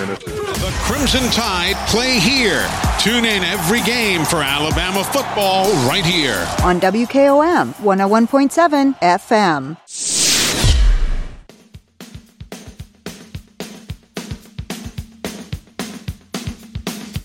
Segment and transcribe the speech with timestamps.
[0.00, 0.30] Tennessee.
[0.30, 2.66] The Crimson Tide play here.
[2.98, 6.46] Tune in every game for Alabama football right here.
[6.62, 9.76] on WKOM 101.7 FM.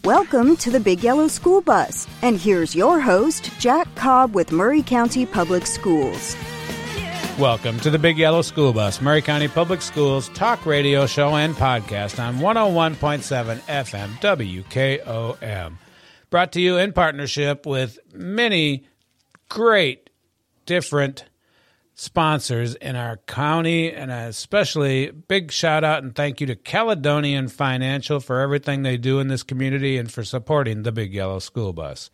[0.04, 2.08] Welcome to the Big Yellow School Bus.
[2.22, 6.36] And here's your host, Jack Cobb with Maury County Public Schools.
[7.40, 11.54] Welcome to the Big Yellow School Bus, Maury County Public Schools talk radio show and
[11.54, 15.74] podcast on 101.7 FM WKOM.
[16.30, 18.88] Brought to you in partnership with many
[19.50, 20.10] great
[20.66, 21.26] different
[21.94, 28.22] sponsors in our county, and especially big shout out and thank you to Caledonian Financial
[28.22, 32.10] for everything they do in this community and for supporting the Big Yellow School Bus.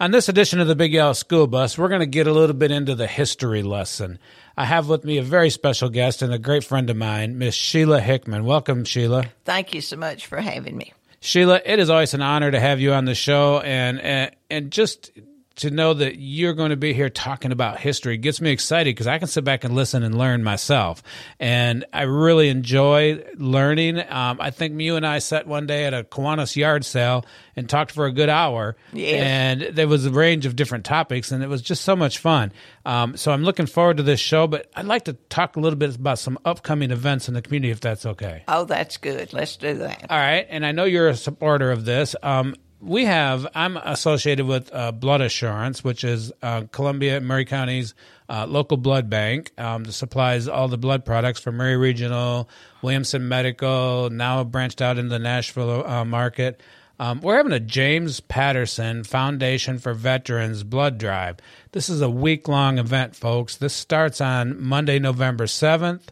[0.00, 2.56] On this edition of the Big Yellow School Bus, we're going to get a little
[2.56, 4.18] bit into the history lesson.
[4.56, 7.54] I have with me a very special guest and a great friend of mine, Miss
[7.54, 8.46] Sheila Hickman.
[8.46, 9.26] Welcome, Sheila.
[9.44, 10.94] Thank you so much for having me.
[11.20, 14.70] Sheila, it is always an honor to have you on the show, and and, and
[14.70, 15.10] just
[15.56, 19.06] to know that you're going to be here talking about history gets me excited because
[19.06, 21.02] I can sit back and listen and learn myself,
[21.38, 23.98] and I really enjoy learning.
[23.98, 27.68] Um, I think you and I sat one day at a Kiwanis yard sale and
[27.68, 29.20] talked for a good hour, Yes.
[29.22, 32.52] and there was a range of different topics, and it was just so much fun.
[32.86, 35.78] Um, so I'm looking forward to this show, but I'd like to talk a little
[35.78, 38.44] bit about some upcoming events in the community, if that's okay.
[38.48, 39.32] Oh, that's good.
[39.32, 40.06] Let's do that.
[40.08, 42.16] All right, and I know you're a supporter of this.
[42.22, 43.46] Um, we have.
[43.54, 47.94] I'm associated with uh, Blood Assurance, which is uh, Columbia Maury County's
[48.28, 52.48] uh, local blood bank um, that supplies all the blood products for Maury Regional,
[52.82, 54.08] Williamson Medical.
[54.10, 56.60] Now branched out into the Nashville uh, market.
[56.98, 61.38] Um, we're having a James Patterson Foundation for Veterans blood drive.
[61.72, 63.56] This is a week long event, folks.
[63.56, 66.08] This starts on Monday, November 7th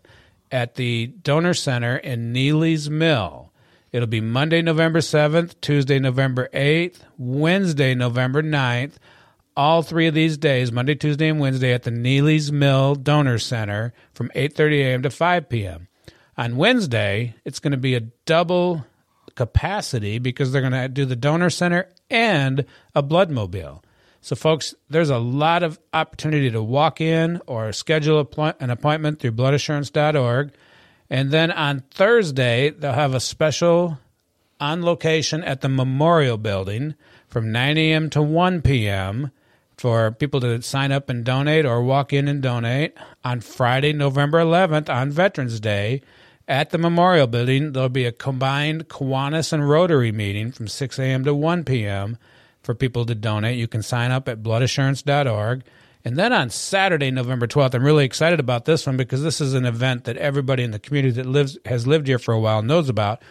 [0.50, 3.47] at the Donor Center in Neely's Mill.
[3.90, 8.94] It'll be Monday, November 7th, Tuesday, November 8th, Wednesday, November 9th.
[9.56, 13.92] All three of these days, Monday, Tuesday, and Wednesday at the Neely's Mill Donor Center
[14.12, 15.02] from 8:30 a.m.
[15.02, 15.88] to 5 p.m.
[16.36, 18.86] On Wednesday, it's going to be a double
[19.34, 23.82] capacity because they're going to do the donor center and a blood mobile.
[24.20, 28.18] So, folks, there's a lot of opportunity to walk in or schedule
[28.60, 30.52] an appointment through bloodassurance.org.
[31.10, 33.98] And then on Thursday, they'll have a special
[34.60, 36.94] on location at the Memorial Building
[37.28, 38.10] from 9 a.m.
[38.10, 39.30] to 1 p.m.
[39.76, 42.94] for people to sign up and donate or walk in and donate.
[43.24, 46.02] On Friday, November 11th, on Veterans Day,
[46.46, 51.24] at the Memorial Building, there'll be a combined Kiwanis and Rotary meeting from 6 a.m.
[51.24, 52.16] to 1 p.m.
[52.62, 53.58] for people to donate.
[53.58, 55.62] You can sign up at bloodassurance.org.
[56.04, 59.54] And then on Saturday, November 12th, I'm really excited about this one because this is
[59.54, 62.62] an event that everybody in the community that lives has lived here for a while
[62.62, 63.22] knows about.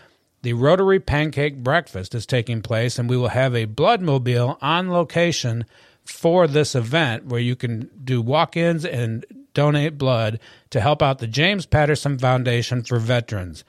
[0.43, 4.91] The Rotary Pancake Breakfast is taking place, and we will have a blood mobile on
[4.91, 5.65] location
[6.05, 10.39] for this event where you can do walk ins and donate blood
[10.69, 13.63] to help out the James Patterson Foundation for Veterans.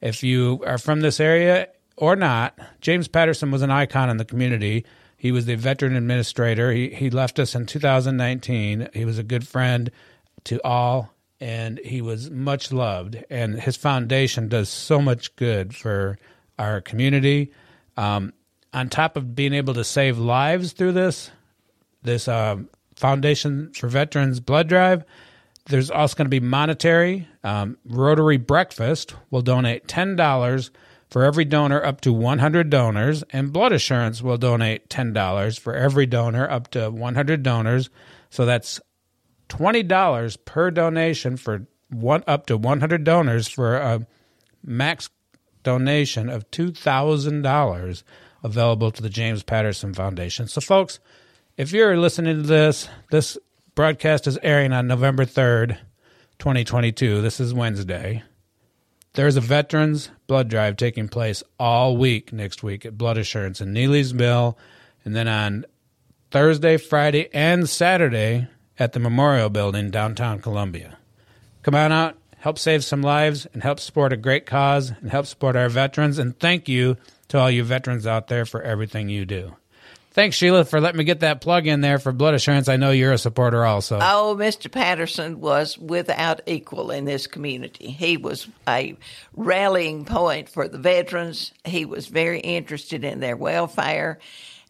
[0.00, 4.24] If you are from this area or not, James Patterson was an icon in the
[4.24, 4.84] community.
[5.22, 6.72] He was the veteran administrator.
[6.72, 8.88] He, he left us in 2019.
[8.92, 9.88] He was a good friend
[10.42, 13.22] to all, and he was much loved.
[13.30, 16.18] And his foundation does so much good for
[16.58, 17.52] our community.
[17.96, 18.32] Um,
[18.72, 21.30] on top of being able to save lives through this,
[22.02, 25.04] this um, Foundation for Veterans blood drive,
[25.66, 27.28] there's also going to be monetary.
[27.44, 30.70] Um, Rotary Breakfast will donate $10
[31.12, 36.06] for every donor up to 100 donors, and Blood Assurance will donate $10 for every
[36.06, 37.90] donor up to 100 donors.
[38.30, 38.80] So that's
[39.50, 44.06] $20 per donation for one up to 100 donors for a
[44.64, 45.10] max
[45.62, 48.02] donation of $2,000
[48.42, 50.48] available to the James Patterson Foundation.
[50.48, 50.98] So, folks,
[51.58, 53.36] if you're listening to this, this
[53.74, 55.76] broadcast is airing on November 3rd,
[56.38, 57.20] 2022.
[57.20, 58.22] This is Wednesday.
[59.14, 63.72] There's a veterans blood drive taking place all week next week at Blood Assurance in
[63.72, 64.56] Neely's Mill.
[65.04, 65.66] And then on
[66.30, 68.48] Thursday, Friday, and Saturday
[68.78, 70.96] at the Memorial Building downtown Columbia.
[71.62, 75.26] Come on out, help save some lives, and help support a great cause, and help
[75.26, 76.18] support our veterans.
[76.18, 76.96] And thank you
[77.28, 79.56] to all you veterans out there for everything you do.
[80.12, 82.68] Thanks, Sheila, for letting me get that plug in there for Blood Assurance.
[82.68, 83.98] I know you're a supporter also.
[83.98, 84.70] Oh, Mr.
[84.70, 87.90] Patterson was without equal in this community.
[87.90, 88.94] He was a
[89.34, 91.52] rallying point for the veterans.
[91.64, 94.18] He was very interested in their welfare.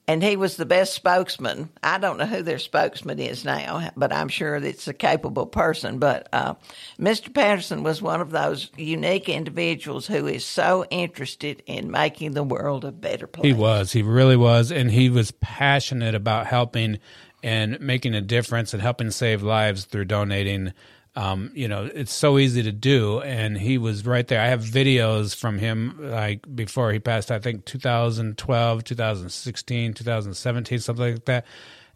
[0.09, 1.71] And he was the best spokesman.
[1.83, 5.99] I don't know who their spokesman is now, but I'm sure it's a capable person.
[5.99, 6.55] But uh,
[6.99, 7.33] Mr.
[7.33, 12.85] Patterson was one of those unique individuals who is so interested in making the world
[12.85, 13.47] a better place.
[13.47, 13.93] He was.
[13.93, 14.73] He really was.
[14.73, 16.99] And he was passionate about helping
[17.45, 20.73] and making a difference and helping save lives through donating
[21.15, 23.21] um, you know, it's so easy to do.
[23.21, 24.41] And he was right there.
[24.41, 31.13] I have videos from him like before he passed, I think 2012, 2016, 2017, something
[31.13, 31.45] like that.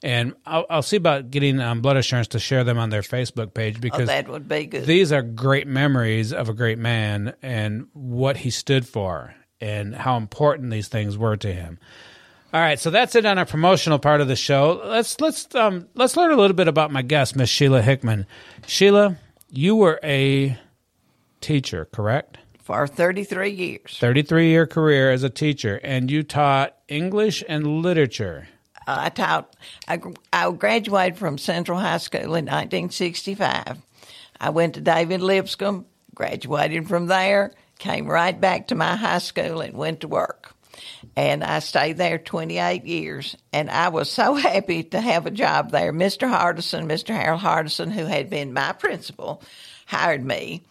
[0.02, 3.54] And I'll, I'll see about getting um, Blood Assurance to share them on their Facebook
[3.54, 4.84] page because oh, that would be good.
[4.84, 10.18] These are great memories of a great man and what he stood for and how
[10.18, 11.78] important these things were to him.
[12.54, 14.80] All right, so that's it on our promotional part of the show.
[14.84, 18.24] Let's let's um, let's learn a little bit about my guest, Miss Sheila Hickman.
[18.66, 19.16] Sheila,
[19.50, 20.56] you were a
[21.40, 22.38] teacher, correct?
[22.62, 23.98] For 33 years.
[23.98, 28.48] 33 year career as a teacher, and you taught English and literature.
[28.86, 29.54] Uh, I taught,
[29.88, 30.00] I,
[30.32, 33.78] I graduated from Central High School in 1965.
[34.40, 39.60] I went to David Lipscomb, graduated from there, came right back to my high school,
[39.60, 40.55] and went to work
[41.16, 43.36] and I stayed there 28 years.
[43.52, 45.92] And I was so happy to have a job there.
[45.92, 46.28] Mr.
[46.28, 47.14] Hardison, Mr.
[47.14, 49.42] Harold Hardison, who had been my principal,
[49.86, 50.62] hired me.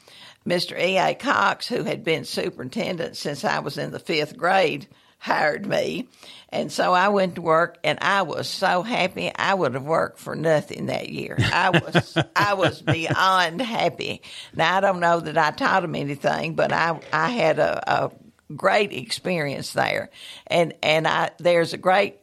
[0.45, 0.79] Mr.
[0.79, 1.15] E.A.
[1.15, 4.87] Cox, who had been superintendent since I was in the fifth grade,
[5.17, 6.07] hired me.
[6.49, 10.19] And so I went to work and I was so happy I would have worked
[10.19, 11.35] for nothing that year.
[11.39, 14.21] I was I was beyond happy.
[14.53, 18.11] Now I don't know that I taught them anything, but I I had a, a
[18.55, 20.09] great experience there,
[20.47, 22.17] and and I there's a great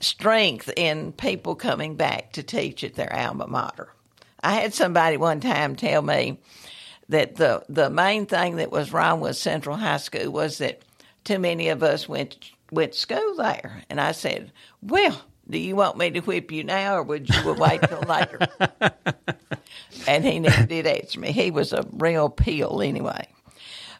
[0.00, 3.92] strength in people coming back to teach at their alma mater.
[4.40, 6.38] I had somebody one time tell me
[7.08, 10.82] that the the main thing that was wrong with Central High School was that
[11.24, 15.76] too many of us went went to school there, and I said, "Well, do you
[15.76, 18.38] want me to whip you now, or would you wait till later?"
[20.06, 21.32] and he never did answer me.
[21.32, 23.26] He was a real peel anyway.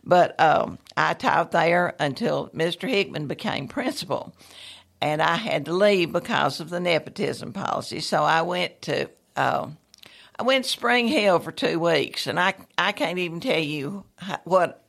[0.04, 2.88] But um, I taught there until Mr.
[2.88, 4.34] Hickman became principal,
[5.00, 8.00] and I had to leave because of the nepotism policy.
[8.00, 9.68] So I went to uh,
[10.38, 14.04] I went to Spring Hill for two weeks, and I I can't even tell you
[14.44, 14.84] what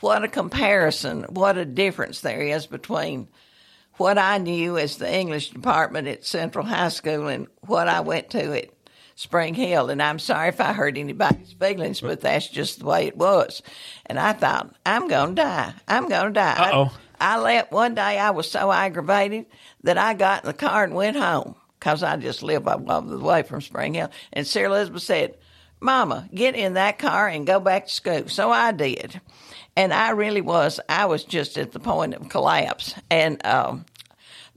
[0.00, 3.28] what a comparison, what a difference there is between
[3.96, 8.30] what I knew as the English department at Central High School and what I went
[8.30, 8.70] to at
[9.14, 9.90] Spring Hill.
[9.90, 13.62] And I'm sorry if I hurt anybody's feelings, but that's just the way it was.
[14.06, 15.74] And I thought, I'm going to die.
[15.86, 16.70] I'm going to die.
[16.72, 19.46] oh I, I left one day, I was so aggravated
[19.82, 23.18] that I got in the car and went home because I just live up the
[23.18, 24.10] way from Spring Hill.
[24.32, 25.36] And Sarah Elizabeth said,
[25.80, 28.28] Mama, get in that car and go back to school.
[28.28, 29.20] So I did.
[29.76, 32.94] And I really was, I was just at the point of collapse.
[33.10, 33.84] And um,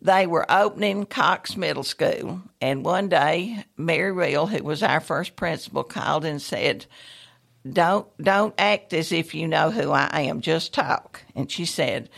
[0.07, 5.36] they were opening Cox Middle School, and one day Mary Real, who was our first
[5.36, 6.86] principal, called and said,
[7.69, 10.39] "Don't don't act as if you know who I am.
[10.42, 12.09] Just talk." And she said,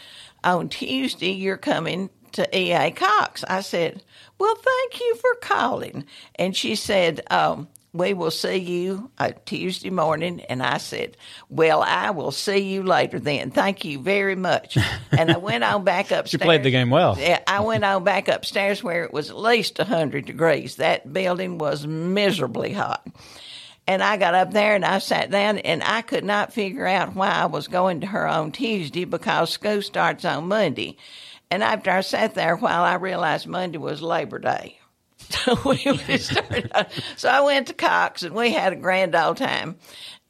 [0.43, 2.91] "On Tuesday, you're coming to E.A.
[2.91, 4.03] Cox." I said,
[4.37, 6.05] "Well, thank you for calling."
[6.35, 10.41] And she said, um, we will see you uh, Tuesday morning.
[10.41, 11.17] And I said,
[11.49, 13.51] Well, I will see you later then.
[13.51, 14.77] Thank you very much.
[15.11, 16.33] And I went on back upstairs.
[16.33, 17.17] you played the game well.
[17.17, 20.75] Yeah, I went on back upstairs where it was at least 100 degrees.
[20.75, 23.07] That building was miserably hot.
[23.87, 27.15] And I got up there and I sat down and I could not figure out
[27.15, 30.97] why I was going to her on Tuesday because school starts on Monday.
[31.49, 34.78] And after I sat there a while, I realized Monday was Labor Day.
[37.17, 39.77] so I went to Cox and we had a grand old time.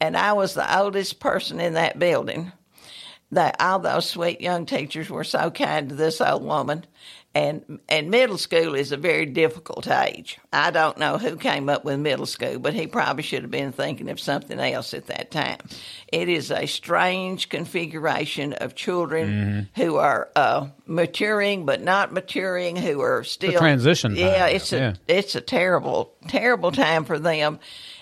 [0.00, 2.52] And I was the oldest person in that building.
[3.32, 6.84] That all those sweet young teachers were so kind to this old woman
[7.34, 10.38] and and middle school is a very difficult age.
[10.52, 13.70] I don't know who came up with middle school, but he probably should have been
[13.70, 15.58] thinking of something else at that time.
[16.12, 19.80] It is a strange configuration of children mm-hmm.
[19.80, 24.16] who are uh, maturing but not maturing, who are still the transition.
[24.16, 24.20] Time.
[24.20, 24.94] Yeah, it's a yeah.
[25.06, 27.60] it's a terrible terrible time for them.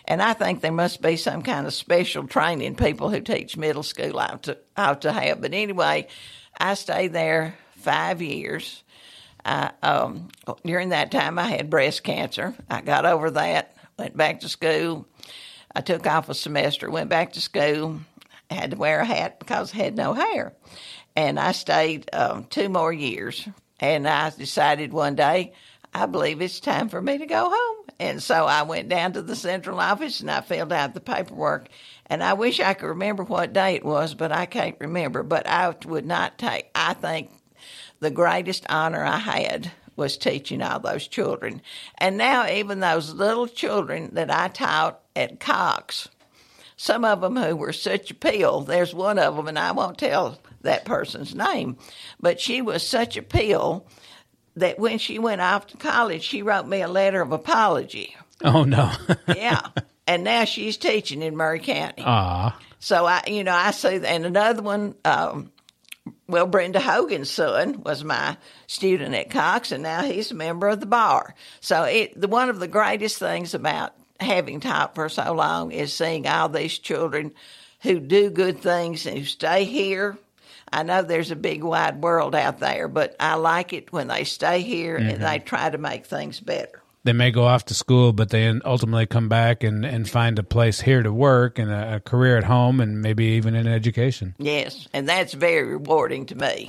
[0.09, 3.85] And I think there must be some kind of special training people who teach middle
[3.85, 5.41] school ought to ought to have.
[5.41, 6.09] But anyway,
[6.59, 8.83] I stayed there five years
[9.49, 10.29] I, um,
[10.65, 12.55] during that time, I had breast cancer.
[12.69, 15.07] I got over that, went back to school.
[15.75, 18.01] I took off a semester, went back to school,
[18.51, 20.53] had to wear a hat because I had no hair.
[21.17, 23.49] And I stayed um, two more years.
[23.81, 25.53] And I decided one day,
[25.99, 27.85] I believe it's time for me to go home.
[27.99, 31.69] And so I went down to the central office and I filled out the paperwork.
[32.07, 35.25] And I wish I could remember what day it was, but I can't remember.
[35.25, 37.31] But I would not take, I think
[37.99, 41.61] the greatest honor I had was teaching all those children.
[41.99, 46.09] And now, even those little children that I taught at Cox,
[46.77, 49.99] some of them who were such a pill, there's one of them, and I won't
[49.99, 51.77] tell that person's name,
[52.21, 53.89] but she was such a pill
[54.59, 58.17] that when she went off to college, she wrote me a letter of apology.
[58.43, 58.93] Oh no.
[59.29, 59.61] yeah.
[60.07, 62.03] And now she's teaching in Maury County.
[62.05, 62.59] Ah.
[62.81, 65.51] So I, you know, I see, and another one, um,
[66.27, 68.37] well, Brenda Hogan's son was my
[68.67, 71.35] student at Cox, and now he's a member of the bar.
[71.61, 75.93] So it, the, one of the greatest things about having taught for so long is
[75.93, 77.33] seeing all these children
[77.83, 80.19] who do good things and who stay here.
[80.73, 84.25] I know there's a big wide world out there, but I like it when they
[84.25, 85.11] stay here mm-hmm.
[85.11, 88.47] and they try to make things better they may go off to school, but they
[88.67, 92.37] ultimately come back and, and find a place here to work and a, a career
[92.37, 94.35] at home and maybe even an education.
[94.39, 96.69] Yes, and that's very rewarding to me.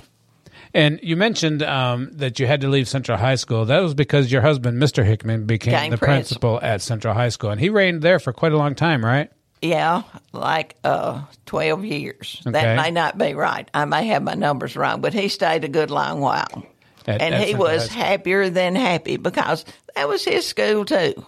[0.74, 3.66] And you mentioned um, that you had to leave Central High School.
[3.66, 5.04] That was because your husband, Mr.
[5.04, 6.58] Hickman, became the principal.
[6.58, 6.60] principal.
[6.62, 9.30] at Central High School, and he reigned there for quite a long time, right?
[9.62, 12.42] Yeah, like uh, twelve years.
[12.42, 12.52] Okay.
[12.52, 13.70] That may not be right.
[13.74, 16.66] I may have my numbers wrong, but he stayed a good long while.
[17.06, 21.26] At, and at he was happier than happy because that was his school too.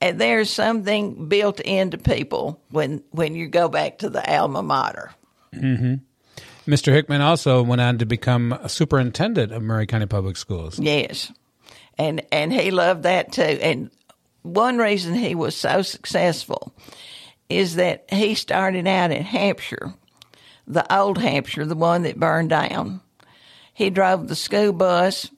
[0.00, 5.12] And there's something built into people when when you go back to the alma mater.
[5.54, 5.94] Mm-hmm.
[6.70, 6.92] Mr.
[6.92, 10.78] Hickman also went on to become a superintendent of Maury County Public Schools.
[10.78, 11.30] Yes,
[11.98, 13.42] and and he loved that too.
[13.42, 13.90] And
[14.42, 16.72] one reason he was so successful
[17.56, 19.94] is that he started out in Hampshire,
[20.66, 23.00] the old Hampshire, the one that burned down,
[23.74, 25.30] he drove the school bus.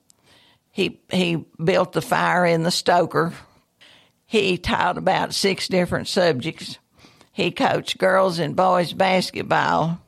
[0.71, 3.33] He he built the fire in the stoker.
[4.27, 6.79] He taught about six different subjects.
[7.33, 10.01] He coached girls and boys basketball,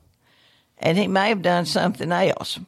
[0.77, 2.59] and he may have done something else.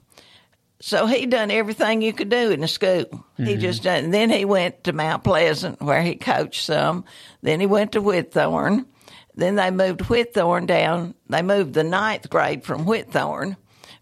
[0.81, 3.05] So he done everything you could do in the school.
[3.05, 3.45] Mm-hmm.
[3.45, 4.09] He just done.
[4.09, 7.05] Then he went to Mount Pleasant where he coached some.
[7.43, 8.85] Then he went to Whitthorne.
[9.35, 11.15] Then they moved Whitthorne down.
[11.29, 13.55] They moved the ninth grade from Whitthorne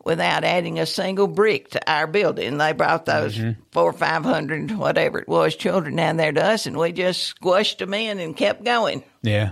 [0.03, 2.57] without adding a single brick to our building.
[2.57, 3.62] They brought those mm-hmm.
[3.71, 7.24] four or five hundred, whatever it was, children down there to us, and we just
[7.24, 9.03] squashed them in and kept going.
[9.21, 9.51] Yeah.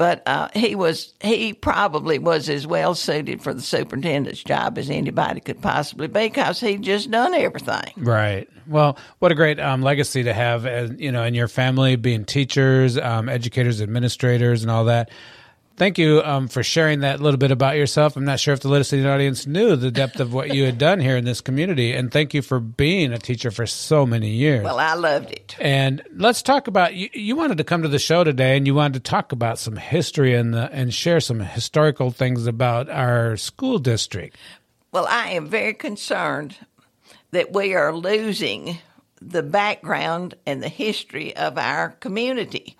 [0.00, 4.88] But uh, he was he probably was as well suited for the superintendent's job as
[4.88, 7.92] anybody could possibly be because he just done everything.
[7.98, 8.48] Right.
[8.66, 12.24] Well, what a great um, legacy to have, as, you know, in your family, being
[12.24, 15.10] teachers, um, educators, administrators, and all that
[15.80, 18.14] thank you um, for sharing that little bit about yourself.
[18.14, 21.00] I'm not sure if the listening audience knew the depth of what you had done
[21.00, 24.62] here in this community, and thank you for being a teacher for so many years.
[24.62, 25.56] Well, I loved it.
[25.58, 27.08] And let's talk about you.
[27.14, 29.76] You wanted to come to the show today, and you wanted to talk about some
[29.76, 34.36] history and the, and share some historical things about our school district.
[34.92, 36.56] Well, I am very concerned
[37.30, 38.80] that we are losing
[39.22, 42.76] the background and the history of our community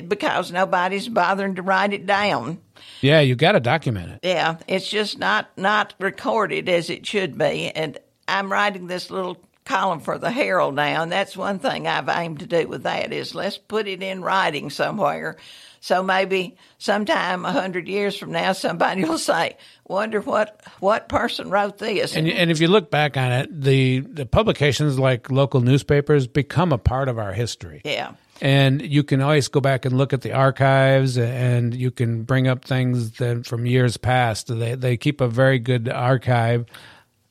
[0.00, 2.58] because nobody's bothering to write it down.
[3.00, 4.20] Yeah, you got to document it.
[4.22, 7.70] Yeah, it's just not not recorded as it should be.
[7.70, 12.08] And I'm writing this little column for the Herald now, and that's one thing I've
[12.08, 15.36] aimed to do with that is let's put it in writing somewhere.
[15.80, 19.56] So maybe sometime a hundred years from now, somebody will say,
[19.86, 24.00] "Wonder what what person wrote this." And, and if you look back on it, the
[24.00, 27.82] the publications like local newspapers become a part of our history.
[27.84, 32.24] Yeah and you can always go back and look at the archives and you can
[32.24, 36.66] bring up things that from years past they they keep a very good archive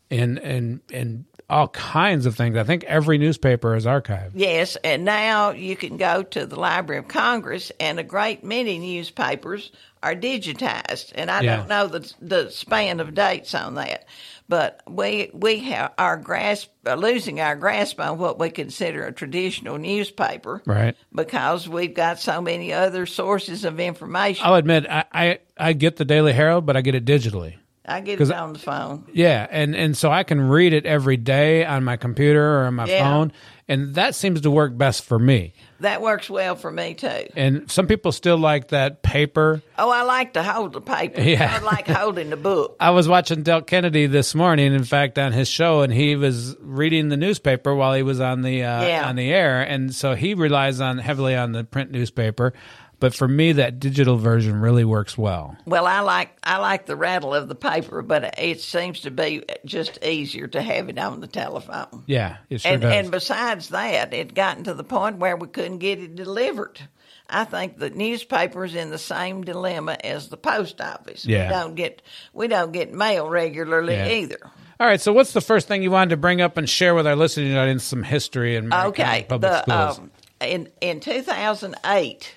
[0.09, 2.55] and and and all kinds of things.
[2.55, 4.31] I think every newspaper is archived.
[4.35, 8.79] Yes, and now you can go to the Library of Congress, and a great many
[8.79, 9.69] newspapers
[10.01, 11.11] are digitized.
[11.13, 11.57] And I yeah.
[11.57, 14.05] don't know the the span of dates on that,
[14.51, 19.13] but we we have our grasp uh, losing our grasp on what we consider a
[19.13, 20.93] traditional newspaper, right?
[21.15, 24.45] Because we've got so many other sources of information.
[24.45, 27.55] I'll admit, I I, I get the Daily Herald, but I get it digitally.
[27.85, 29.05] I get it on the phone.
[29.11, 32.75] Yeah, and and so I can read it every day on my computer or on
[32.75, 33.03] my yeah.
[33.03, 33.31] phone,
[33.67, 35.53] and that seems to work best for me.
[35.79, 37.27] That works well for me too.
[37.35, 39.63] And some people still like that paper.
[39.79, 41.21] Oh, I like to hold the paper.
[41.21, 41.57] Yeah.
[41.59, 42.75] I like holding the book.
[42.79, 46.55] I was watching Delk Kennedy this morning, in fact, on his show, and he was
[46.59, 49.09] reading the newspaper while he was on the uh, yeah.
[49.09, 52.53] on the air, and so he relies on heavily on the print newspaper.
[53.01, 55.57] But for me, that digital version really works well.
[55.65, 59.43] Well, I like I like the rattle of the paper, but it seems to be
[59.65, 62.03] just easier to have it on the telephone.
[62.05, 62.93] Yeah, it sure and, does.
[62.93, 66.79] And besides that, it gotten to the point where we couldn't get it delivered.
[67.27, 71.25] I think the newspaper's in the same dilemma as the post office.
[71.25, 71.47] Yeah.
[71.47, 72.01] We don't get
[72.33, 74.09] we don't get mail regularly yeah.
[74.09, 74.39] either.
[74.79, 75.01] All right.
[75.01, 77.57] So, what's the first thing you wanted to bring up and share with our listening
[77.57, 77.83] audience?
[77.83, 79.25] Some history Marion Okay.
[79.27, 79.99] public The, schools.
[79.99, 82.33] um, in in 2008,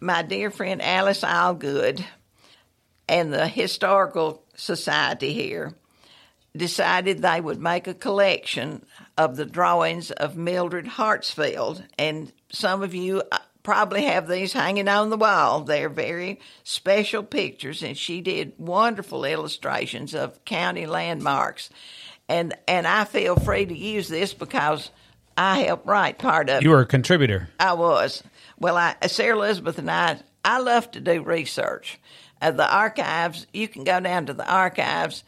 [0.00, 2.04] my dear friend Alice Allgood
[3.08, 5.74] and the Historical Society here
[6.56, 8.84] decided they would make a collection
[9.16, 11.84] of the drawings of Mildred Hartsfield.
[11.98, 15.60] And some of you uh, probably have these hanging on the wall.
[15.60, 21.70] They're very special pictures, and she did wonderful illustrations of county landmarks.
[22.28, 24.90] And and I feel free to use this because
[25.36, 26.62] I helped write part of it.
[26.62, 27.48] you were a contributor.
[27.58, 28.22] I was.
[28.60, 31.98] Well, I, Sarah Elizabeth and I, I love to do research.
[32.40, 35.24] Uh, the archives, you can go down to the archives.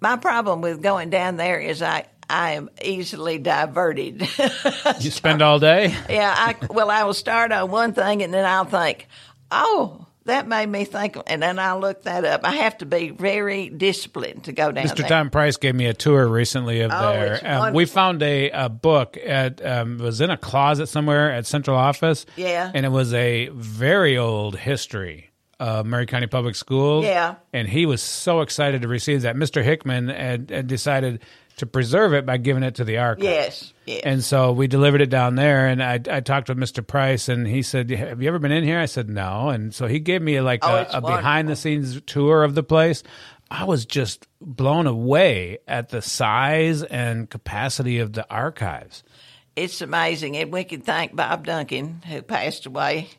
[0.00, 4.28] My problem with going down there is I, I am easily diverted.
[5.00, 5.94] You spend all day.
[6.08, 9.08] yeah, I, well, I will start on one thing and then I'll think,
[9.50, 12.40] oh, that made me think, and then I looked that up.
[12.44, 14.84] I have to be very disciplined to go down there.
[14.94, 14.98] Mr.
[14.98, 15.08] there.
[15.08, 17.40] Tom Price gave me a tour recently of Oh, there.
[17.44, 21.46] Um, we found a, a book at um, it was in a closet somewhere at
[21.46, 22.26] central office.
[22.36, 22.70] Yeah.
[22.74, 27.04] and it was a very old history of Maury County Public Schools.
[27.04, 27.36] Yeah.
[27.52, 29.36] and he was so excited to receive that.
[29.36, 29.62] Mr.
[29.62, 31.20] Hickman had, had decided
[31.56, 33.24] to preserve it by giving it to the archive.
[33.24, 34.02] Yes, yes.
[34.04, 36.86] And so we delivered it down there, and I, I talked with Mr.
[36.86, 39.86] Price, and he said, "Have you ever been in here?" I said, "No." And so
[39.86, 43.02] he gave me like Oh, a, a behind the scenes tour of the place.
[43.50, 49.04] I was just blown away at the size and capacity of the archives.
[49.54, 50.36] it's amazing.
[50.36, 53.10] And we can thank Bob Duncan, who passed away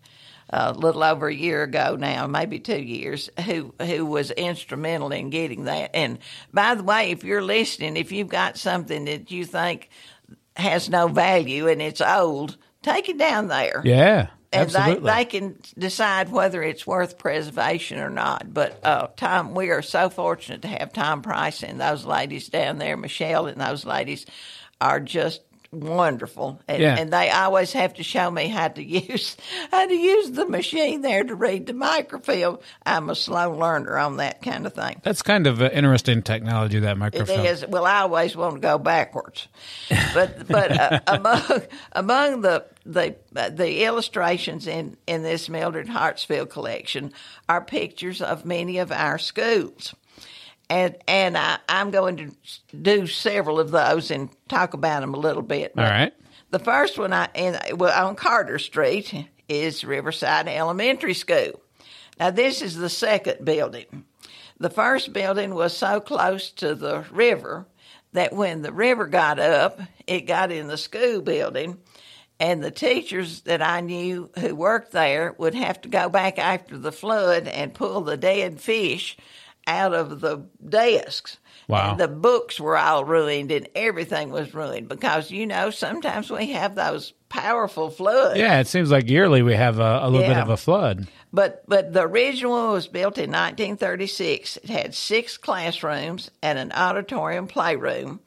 [0.55, 5.29] a little over a year ago now, maybe two years, who who was instrumental in
[5.29, 5.91] getting that.
[5.93, 6.19] And
[6.53, 9.89] by the way, if you're listening, if you've got something that you think
[10.55, 13.81] has no value and it's old, take it down there.
[13.83, 18.53] Yeah, And they, they can decide whether it's worth preservation or not.
[18.53, 22.77] But uh, Tom, we are so fortunate to have Tom Price and those ladies down
[22.77, 22.95] there.
[22.95, 24.25] Michelle and those ladies
[24.79, 25.41] are just
[25.79, 26.97] wonderful, and, Yeah.
[26.97, 29.35] and they always have to show me how to use
[29.71, 32.59] how to use the machine there to read the microfilm.
[32.85, 35.01] I'm a slow learner on that kind of thing.
[35.03, 36.79] That's kind of an interesting technology.
[36.79, 37.37] That microfilm.
[37.39, 37.45] microphone.
[37.45, 37.65] is.
[37.67, 39.47] Well, I always want to go backwards,
[40.13, 41.41] but but uh, among
[41.91, 47.11] among the the uh, the illustrations in in this Mildred Hartsfield collection
[47.49, 49.93] are pictures of many of our schools,
[50.69, 52.31] and and I, I'm going to
[52.75, 55.73] do several of those and talk about them a little bit.
[55.77, 56.13] All right.
[56.51, 61.61] The first one I in, well, on Carter Street is Riverside Elementary School.
[62.19, 64.05] Now this is the second building.
[64.59, 67.65] The first building was so close to the river
[68.13, 71.77] that when the river got up, it got in the school building,
[72.39, 76.77] and the teachers that I knew who worked there would have to go back after
[76.77, 79.17] the flood and pull the dead fish
[79.67, 81.37] out of the desks.
[81.67, 81.91] Wow.
[81.91, 86.51] And the books were all ruined and everything was ruined because you know sometimes we
[86.51, 88.39] have those powerful floods.
[88.39, 91.07] Yeah, it seems like yearly we have a, a little bit of a flood.
[91.33, 94.57] But but the original was built in 1936.
[94.57, 98.19] It had six classrooms and an auditorium playroom,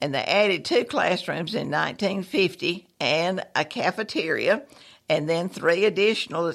[0.00, 4.62] and they added two classrooms in 1950 and a cafeteria,
[5.08, 6.52] and then three additional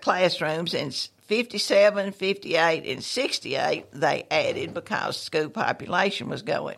[0.00, 0.92] classrooms in
[1.30, 3.92] 57, 58, and 68.
[3.92, 6.74] They added because school population was going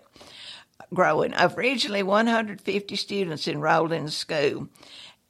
[0.93, 1.33] growing.
[1.33, 4.69] Originally, 150 students enrolled in the school,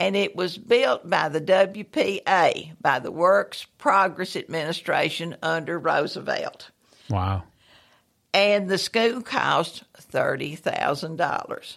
[0.00, 6.72] and it was built by the WPA, by the Works Progress Administration under Roosevelt.
[7.08, 7.44] Wow.
[8.34, 11.76] And the school cost $30,000.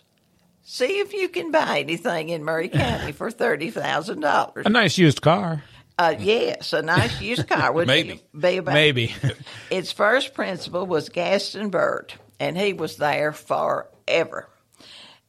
[0.64, 4.66] See if you can buy anything in Maury County for $30,000.
[4.66, 5.64] A nice used car.
[5.98, 8.22] Uh, yes, a nice used car would Maybe.
[8.38, 9.14] be about Maybe.
[9.70, 14.50] its first principal was Gaston Burt, and he was there forever.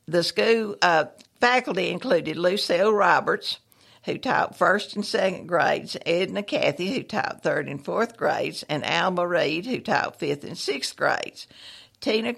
[0.07, 1.07] The school uh,
[1.40, 3.59] faculty included Lucille Roberts,
[4.05, 8.85] who taught first and second grades, Edna Cathy, who taught third and fourth grades, and
[8.85, 11.46] Alma Reed, who taught fifth and sixth grades.
[12.00, 12.35] Tina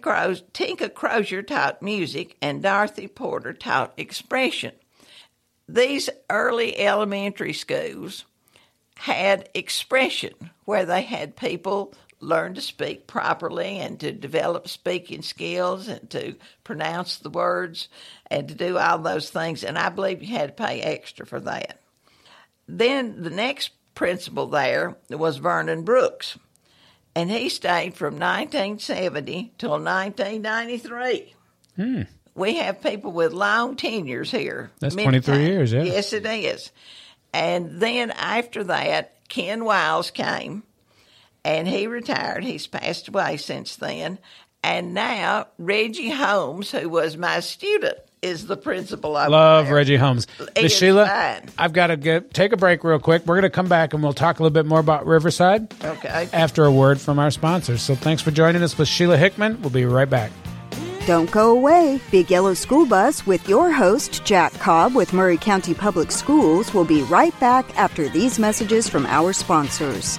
[0.52, 4.72] Tinka Crozier taught music, and Dorothy Porter taught expression.
[5.68, 8.24] These early elementary schools
[8.96, 15.86] had expression where they had people learn to speak properly and to develop speaking skills
[15.86, 17.88] and to pronounce the words
[18.30, 19.62] and to do all those things.
[19.62, 21.80] And I believe you had to pay extra for that.
[22.66, 26.38] Then the next principal there was Vernon Brooks,
[27.14, 31.34] and he stayed from 1970 till 1993.
[31.76, 32.02] Hmm.
[32.38, 34.70] We have people with long tenures here.
[34.80, 35.48] That's Many 23 times.
[35.48, 35.82] years, yeah.
[35.82, 36.70] Yes, it is.
[37.34, 40.62] And then after that, Ken Wiles came,
[41.44, 42.44] and he retired.
[42.44, 44.18] He's passed away since then.
[44.62, 49.74] And now Reggie Holmes, who was my student, is the principal over Love there.
[49.76, 50.26] Reggie Holmes.
[50.56, 51.48] Miss is Sheila, fine.
[51.56, 53.24] I've got to get take a break real quick.
[53.26, 56.28] We're going to come back and we'll talk a little bit more about Riverside Okay.
[56.32, 57.82] after a word from our sponsors.
[57.82, 59.60] So thanks for joining us with Sheila Hickman.
[59.60, 60.32] We'll be right back.
[61.08, 62.02] Don't go away.
[62.10, 66.84] Big Yellow School Bus with your host, Jack Cobb with Maury County Public Schools, will
[66.84, 70.18] be right back after these messages from our sponsors.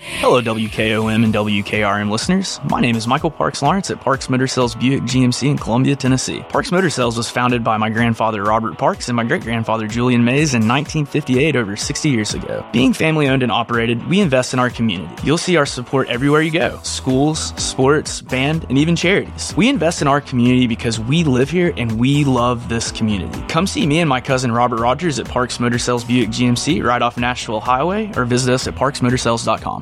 [0.00, 2.60] Hello, WKOM and WKRM listeners.
[2.70, 6.42] My name is Michael Parks Lawrence at Parks Motor Sales Buick GMC in Columbia, Tennessee.
[6.48, 10.24] Parks Motor Sales was founded by my grandfather Robert Parks and my great grandfather Julian
[10.24, 12.64] Mays in 1958, over 60 years ago.
[12.72, 15.12] Being family owned and operated, we invest in our community.
[15.24, 19.52] You'll see our support everywhere you go schools, sports, band, and even charities.
[19.56, 23.42] We invest in our community because we live here and we love this community.
[23.48, 27.02] Come see me and my cousin Robert Rogers at Parks Motor Sales Buick GMC right
[27.02, 29.81] off Nashville Highway or visit us at parksmotorsales.com.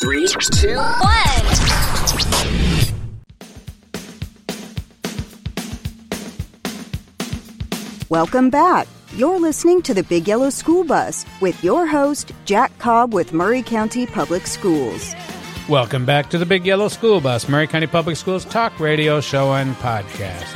[0.00, 1.46] Three, two, one.
[8.08, 8.88] Welcome back.
[9.12, 13.60] You're listening to the Big Yellow School Bus with your host, Jack Cobb with Maury
[13.60, 15.14] County Public Schools.
[15.68, 19.52] Welcome back to the Big Yellow School Bus, Maury County Public Schools talk radio show
[19.52, 20.48] and podcast.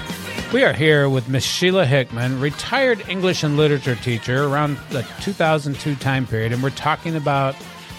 [0.54, 5.96] We are here with Miss Sheila Hickman, retired English and literature teacher around the 2002
[5.96, 7.54] time period, and we're talking about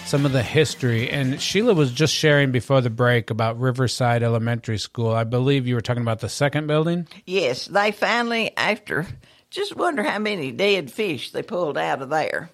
[0.05, 1.09] some of the history.
[1.09, 5.11] And Sheila was just sharing before the break about Riverside Elementary School.
[5.11, 7.07] I believe you were talking about the second building.
[7.25, 9.07] Yes, they finally, after
[9.49, 12.49] just wonder how many dead fish they pulled out of there.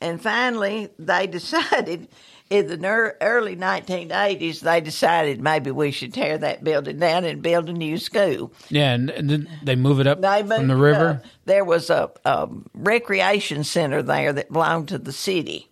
[0.00, 2.08] And finally, they decided
[2.50, 7.68] in the early 1980s, they decided maybe we should tear that building down and build
[7.68, 8.52] a new school.
[8.68, 11.08] Yeah, and, and then they move it up They from the river.
[11.08, 11.24] up.
[11.44, 15.68] There was a, a recreation center there that belonged to the city.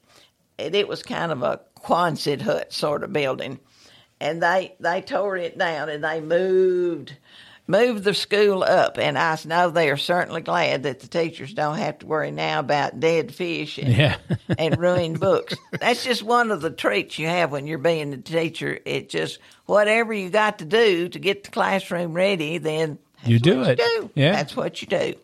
[0.59, 3.59] And it was kind of a Quonset hut sort of building.
[4.21, 7.17] And they, they tore it down and they moved
[7.67, 8.99] moved the school up.
[8.99, 12.61] And I know they are certainly glad that the teachers don't have to worry now
[12.61, 14.17] about dead fish and, Yeah.
[14.59, 15.55] and ruined books.
[15.73, 18.79] That's just one of the treats you have when you're being a teacher.
[18.85, 23.63] It just whatever you got to do to get the classroom ready, then You do
[23.63, 23.79] it.
[23.79, 24.11] You do.
[24.15, 24.33] Yeah.
[24.33, 25.15] that's what you do.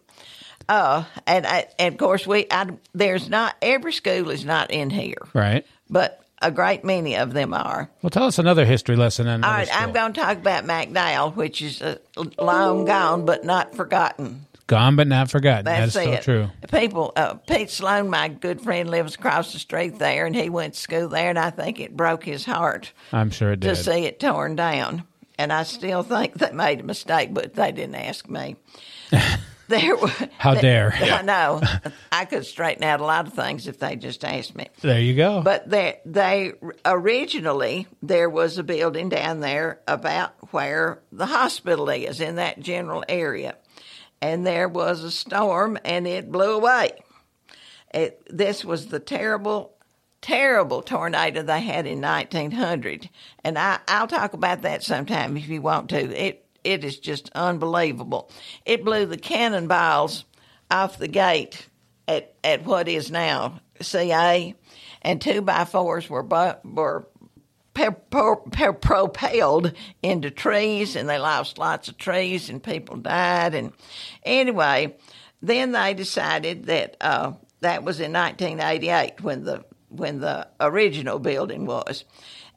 [0.70, 4.88] Uh, and I, and of course we I, there's not every school is not in
[4.88, 5.66] here, Right.
[5.90, 7.90] but a great many of them are.
[8.02, 9.26] Well, tell us another history lesson.
[9.26, 11.96] On All another I'm going to talk about McDowell, which is uh,
[12.38, 14.46] long gone but not forgotten.
[14.68, 15.64] Gone but not forgotten.
[15.64, 16.22] That's, That's, so it.
[16.22, 16.48] true.
[16.70, 20.74] People, uh, Pete Sloan, my good friend, lives across the street there, and he went
[20.74, 23.70] to school there, and I think it broke his heart I'm sure it did.
[23.70, 25.02] to see it torn down.
[25.36, 28.54] And I still think they made a mistake, but they didn't ask me.
[29.70, 30.12] there were.
[30.36, 30.92] How dare.
[31.00, 31.62] I know.
[32.12, 34.68] I could straighten out a lot of things if they just asked me.
[34.82, 35.40] There you go.
[35.42, 36.52] But they, they
[36.84, 43.04] originally there was a building down there about where the hospital is in that general
[43.08, 43.56] area,
[44.20, 46.90] and there was a storm and it blew away.
[47.94, 49.74] It, this was the terrible,
[50.20, 53.08] terrible tornado they had in 1900,
[53.42, 55.98] and I, I'll talk about that sometime if you want to.
[55.98, 58.30] It it is just unbelievable.
[58.64, 60.24] It blew the cannonballs
[60.70, 61.68] off the gate
[62.06, 64.54] at at what is now CA,
[65.02, 67.08] and two by fours were bu- were
[67.74, 73.54] pe- pro- pe- propelled into trees, and they lost lots of trees, and people died.
[73.54, 73.72] And
[74.22, 74.96] anyway,
[75.42, 81.66] then they decided that uh, that was in 1988 when the when the original building
[81.66, 82.04] was.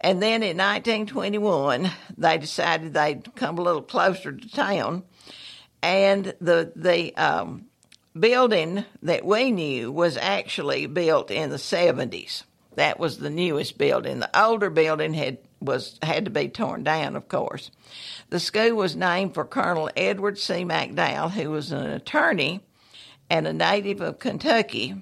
[0.04, 5.04] And then in 1921, they decided they'd come a little closer to town,
[5.82, 7.68] and the the um,
[8.18, 12.44] building that we knew was actually built in the 70s.
[12.76, 14.20] That was the newest building.
[14.20, 17.72] The older building had was had to be torn down, of course.
[18.30, 20.66] The school was named for Colonel Edward C.
[20.66, 22.60] McDowell, who was an attorney
[23.30, 25.02] and a native of Kentucky,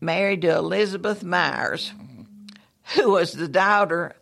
[0.00, 1.92] married to Elizabeth Myers,
[2.94, 4.14] who was the daughter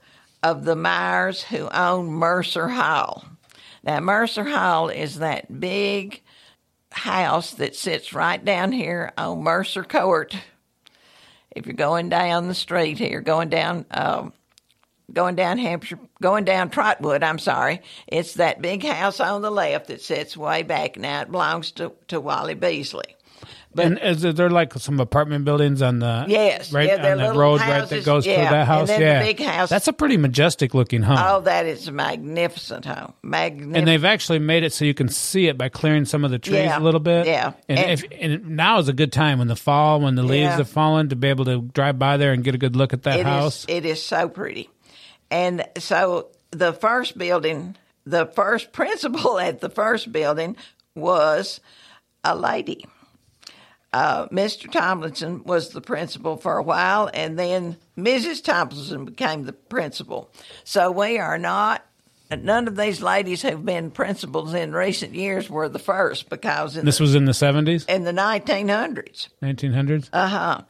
[0.42, 3.24] of the Myers who owned Mercer Hall.
[3.84, 6.22] Now, Mercer Hall is that big
[6.90, 10.36] house that sits right down here on Mercer Court.
[11.50, 14.32] If you're going down the street here, going down, um,
[15.12, 19.88] going down Hampshire, going down Trotwood, I'm sorry, it's that big house on the left
[19.88, 20.96] that sits way back.
[20.96, 23.16] Now it belongs to, to Wally Beasley.
[23.74, 27.32] But and is there like some apartment buildings on the Yes, right yeah, on the
[27.32, 28.88] road right that goes yeah, to that house?
[28.88, 31.16] then the yeah, big house- That's a pretty majestic looking home.
[31.18, 33.12] oh, that is a magnificent home.
[33.22, 33.76] Magnificent.
[33.76, 36.38] and they've actually made it so you can see it by clearing some of the
[36.38, 37.26] trees Yeah, a little bit.
[37.26, 37.52] yeah.
[37.68, 40.42] and, And- if and now is a good time when the fall, when the leaves
[40.50, 40.56] Yeah.
[40.58, 43.04] have fallen, to be able to drive by there and get a good look at
[43.04, 43.64] that It is- house.
[43.68, 44.68] it is so pretty.
[45.30, 50.56] And so the first building, the first principal at the first building
[50.94, 51.60] was
[52.22, 52.84] a lady.
[53.92, 54.70] Uh, Mr.
[54.70, 58.42] Tomlinson was the principal for a while, and then Mrs.
[58.42, 60.30] Tomlinson became the principal.
[60.64, 61.84] So we are not.
[62.30, 66.86] None of these ladies who've been principals in recent years were the first because in
[66.86, 69.28] this the, was in the seventies, in the 1900s.
[69.42, 70.08] nineteen hundreds.
[70.14, 70.60] Uh huh.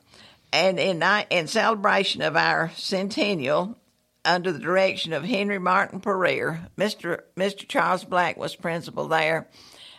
[0.52, 3.78] And in in celebration of our centennial,
[4.24, 7.20] under the direction of Henry Martin Pereira, Mr.
[7.36, 7.66] Mr.
[7.68, 9.48] Charles Black was principal there,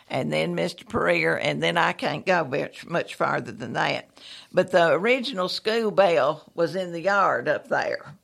[0.08, 0.88] and then Mr.
[0.88, 4.08] Pereira, and then I can't go much much farther than that.
[4.52, 8.14] But the original school bell was in the yard up there,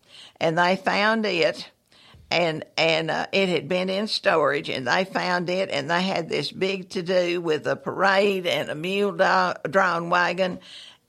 [0.41, 1.71] and they found it.
[2.33, 6.29] And and uh, it had been in storage, and they found it, and they had
[6.29, 10.61] this big to do with a parade and a mule do- drawn wagon,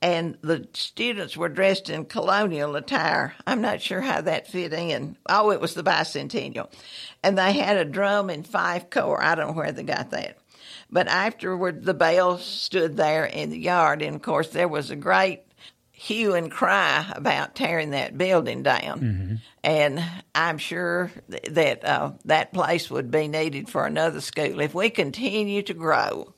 [0.02, 3.34] and the students were dressed in colonial attire.
[3.46, 5.16] I'm not sure how that fit in.
[5.28, 6.72] Oh, it was the bicentennial.
[7.22, 9.22] And they had a drum and fife corps.
[9.22, 10.38] I don't know where they got that.
[10.92, 14.96] But afterward, the bell stood there in the yard, and of course, there was a
[14.96, 15.40] great
[15.90, 19.40] hue and cry about tearing that building down.
[19.64, 24.60] And I'm sure th- that uh, that place would be needed for another school.
[24.60, 26.34] If we continue to grow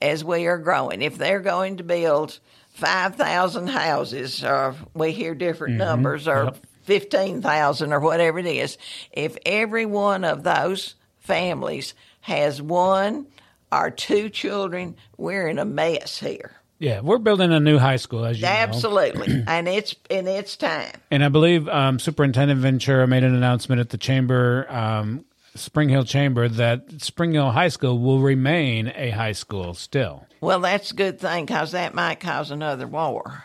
[0.00, 2.38] as we are growing, if they're going to build
[2.70, 6.52] 5,000 houses, or we hear different numbers, or
[6.84, 8.78] 15,000, or whatever it is,
[9.12, 13.26] if every one of those families has one
[13.72, 16.52] or two children, we're in a mess here.
[16.78, 18.52] Yeah, we're building a new high school, as you know.
[18.52, 20.92] Absolutely, and it's in its time.
[21.10, 26.04] And I believe um, Superintendent Ventura made an announcement at the chamber, um, Spring Hill
[26.04, 30.26] Chamber, that Spring Hill High School will remain a high school still.
[30.40, 33.44] Well, that's a good thing because that might cause another war.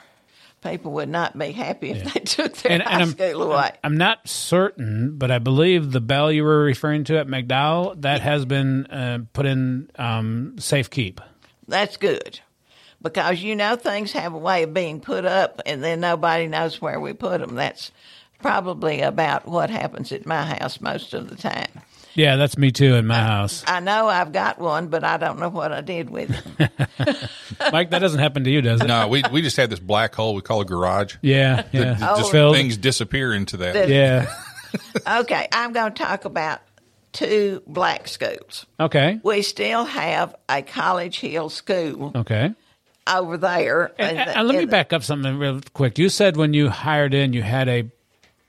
[0.65, 3.71] People would not be happy if they took their And, high and I'm, away.
[3.84, 8.21] I'm not certain, but I believe the bell you were referring to at McDowell that
[8.21, 11.19] has been uh, put in um, safekeep.
[11.67, 12.39] That's good
[13.01, 16.82] because you know things have a way of being put up, and then nobody knows
[16.82, 17.54] where we put them.
[17.56, 17.91] That's
[18.41, 21.69] probably about what happens at my house most of the time.
[22.15, 23.63] Yeah, that's me too in my house.
[23.67, 26.71] I know I've got one, but I don't know what I did with it.
[27.71, 28.88] Mike, that doesn't happen to you, does it?
[28.88, 31.15] No, we we just had this black hole we call a garage.
[31.21, 31.93] Yeah, That- yeah.
[31.95, 32.56] that just Filled.
[32.56, 33.73] things disappear into that.
[33.73, 34.34] That- Yeah.
[35.21, 36.62] okay, I'm going to talk about
[37.12, 38.65] two black schools.
[38.80, 39.19] Okay.
[39.23, 42.54] We still have a College Hill School Okay.
[43.08, 43.91] over there.
[43.99, 45.97] And, in uh, the- and let me the- back up something real quick.
[45.97, 47.89] You said when you hired in, you had a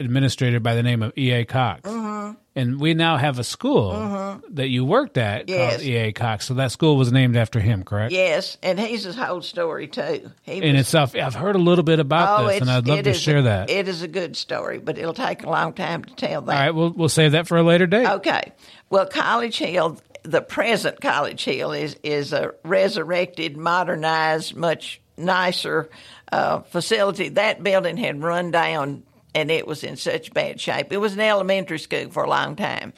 [0.00, 1.30] administrator by the name of E.
[1.32, 1.44] A.
[1.44, 1.88] Cox.
[1.88, 2.36] Mhm.
[2.54, 5.46] And we now have a school that you worked at.
[5.48, 5.72] Yes.
[5.76, 6.12] called E.A.
[6.12, 6.46] Cox.
[6.46, 8.12] So that school was named after him, correct?
[8.12, 10.30] Yes, and he's his whole story too.
[10.42, 13.02] He In was- itself, I've heard a little bit about oh, this, and I'd love
[13.04, 13.68] to share a- that.
[13.68, 16.52] It is a good story, but it'll take a long time to tell that.
[16.54, 18.06] All right, we'll we'll save that for a later date.
[18.06, 18.52] Okay.
[18.88, 25.90] Well, College Hill, the present College Hill, is is a resurrected, modernized, much nicer
[26.32, 27.28] uh, facility.
[27.30, 29.02] That building had run down,
[29.36, 30.90] and it was in such bad shape.
[30.90, 32.94] It was an elementary school for a long time.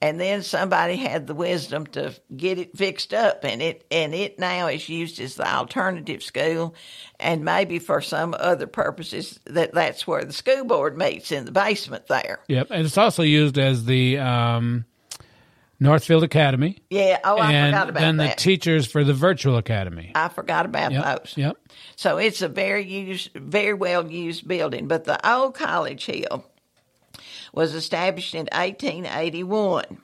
[0.00, 4.38] And then somebody had the wisdom to get it fixed up, and it and it
[4.38, 6.74] now is used as the alternative school,
[7.20, 11.52] and maybe for some other purposes that that's where the school board meets in the
[11.52, 12.40] basement there.
[12.48, 14.84] Yep, and it's also used as the um,
[15.84, 16.78] Northfield Academy.
[16.90, 17.18] Yeah.
[17.22, 18.22] Oh, I and forgot about then that.
[18.24, 20.12] And the teachers for the virtual academy.
[20.14, 21.34] I forgot about Yep, those.
[21.36, 21.56] Yep.
[21.96, 24.88] So it's a very used, very well used building.
[24.88, 26.44] But the old College Hill
[27.52, 29.98] was established in 1881.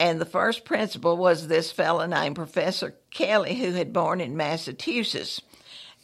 [0.00, 5.42] And the first principal was this fellow named Professor Kelly, who had born in Massachusetts.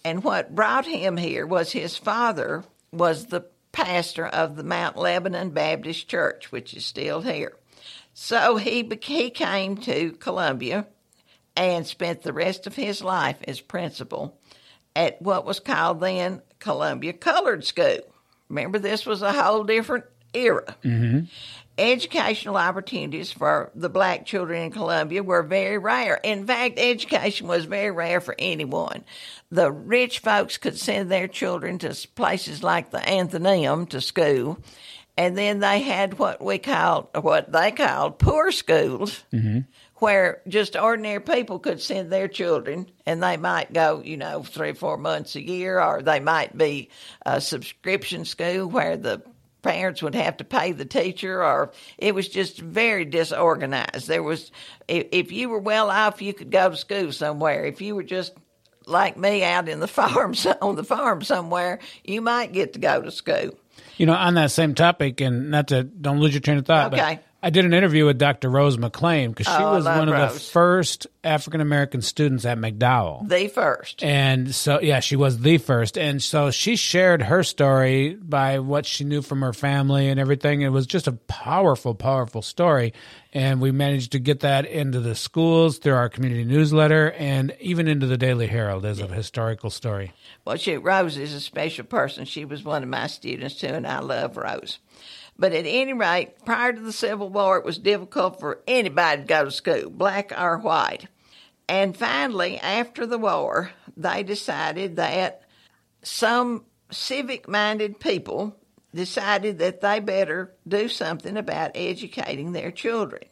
[0.05, 5.50] And what brought him here was his father was the pastor of the Mount Lebanon
[5.50, 7.57] Baptist Church, which is still here.
[8.14, 10.87] So he he came to Columbia
[11.57, 14.38] and spent the rest of his life as principal
[14.96, 17.98] at what was called then Columbia Colored School.
[18.48, 20.77] Remember, this was a whole different era.
[20.85, 21.24] Mm-hmm.
[21.77, 26.20] Educational opportunities for the black children in Columbia were very rare.
[26.22, 29.05] In fact, education was very rare for anyone.
[29.50, 34.59] The rich folks could send their children to places like the Athenaeum to school,
[35.16, 39.61] and then they had what we called, what they called poor schools Mm-hmm.
[39.96, 44.70] where just ordinary people could send their children and they might go, you know, three
[44.70, 46.90] or four months a year, or they might be
[47.24, 49.22] a subscription school where the
[49.62, 54.09] parents would have to pay the teacher, or it was just very disorganized.
[54.09, 54.53] There was,
[54.88, 57.64] if, if you were well off, you could go to school somewhere.
[57.64, 58.35] If you were just
[58.87, 63.00] like me out in the farm, on the farm somewhere, you might get to go
[63.00, 63.57] to school.
[63.96, 66.92] You know, on that same topic, and not to don't lose your train of thought,
[66.92, 67.20] Okay.
[67.44, 68.48] I did an interview with Dr.
[68.48, 73.28] Rose McClain because she Oh, was one of the first African American students at McDowell.
[73.28, 74.02] The first.
[74.02, 75.98] And so, yeah, she was the first.
[75.98, 80.62] And so she shared her story by what she knew from her family and everything.
[80.62, 82.94] It was just a powerful, powerful story.
[83.35, 87.88] And we managed to get that into the schools through our community newsletter and even
[87.88, 90.14] into the Daily Herald as a historical story.
[90.46, 92.24] Well, she, Rose is a special person.
[92.24, 94.78] She was one of my students too, and I love Rose.
[95.38, 99.27] But at any rate, prior to the Civil War, it was difficult for anybody to
[99.27, 101.09] go to school, black or white.
[101.68, 105.42] And finally, after the war, they decided that
[106.03, 108.57] some civic minded people
[108.94, 113.23] decided that they better do something about educating their children.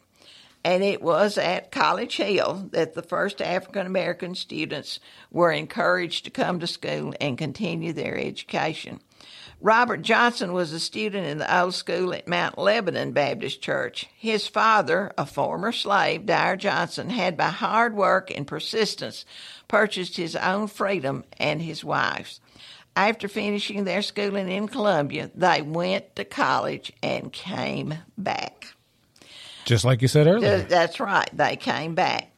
[0.65, 6.31] And it was at College Hill that the first African American students were encouraged to
[6.31, 9.01] come to school and continue their education.
[9.63, 14.09] Robert Johnson was a student in the old school at Mount Lebanon Baptist Church.
[14.13, 19.23] His father, a former slave, Dyer Johnson, had by hard work and persistence
[19.69, 22.41] purchased his own freedom and his wife's.
[22.97, 28.75] After finishing their schooling in Columbia, they went to college and came back.
[29.63, 30.57] Just like you said earlier.
[30.57, 31.29] That's right.
[31.31, 32.35] They came back.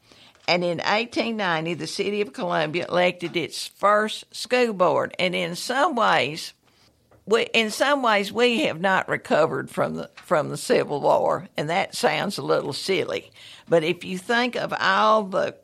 [0.47, 5.15] And in 1890, the city of Columbia elected its first school board.
[5.17, 6.53] And in some ways,
[7.25, 11.69] we, in some ways, we have not recovered from the from the Civil War, and
[11.69, 13.31] that sounds a little silly.
[13.67, 15.55] But if you think of all the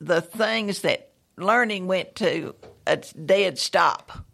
[0.00, 2.54] the things that learning went to
[2.86, 4.26] a dead stop,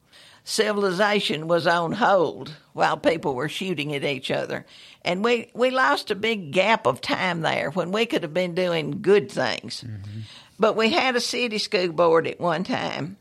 [0.44, 4.64] civilization was on hold while people were shooting at each other.
[5.04, 8.54] And we, we lost a big gap of time there when we could have been
[8.54, 9.84] doing good things.
[9.86, 10.20] Mm-hmm.
[10.58, 13.16] But we had a city school board at one time.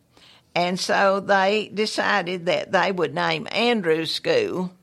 [0.54, 4.74] And so they decided that they would name Andrews School,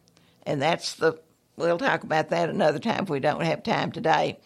[0.46, 1.20] and that's the,
[1.56, 4.38] we'll talk about that another time if we don't have time today.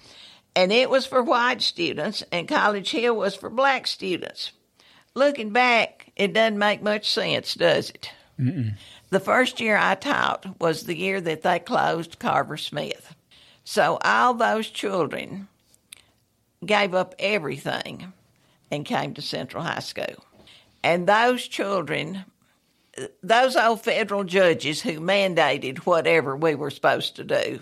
[0.57, 4.53] And it was for white students, and College Hill was for black students.
[5.15, 8.11] Looking back, it doesn't make much sense, does it?
[8.39, 8.75] Mm-mm.
[9.11, 13.15] The first year I taught was the year that they closed Carver Smith.
[13.63, 15.49] So all those children
[16.65, 18.13] gave up everything
[18.71, 20.25] and came to Central High School.
[20.83, 22.25] And those children,
[23.23, 27.61] those old federal judges who mandated whatever we were supposed to do,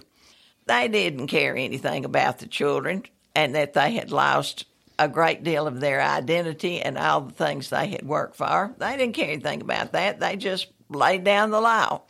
[0.66, 3.04] they didn't care anything about the children
[3.34, 4.66] and that they had lost
[4.98, 8.74] a great deal of their identity and all the things they had worked for.
[8.78, 10.20] They didn't care anything about that.
[10.20, 12.02] They just laid down the law.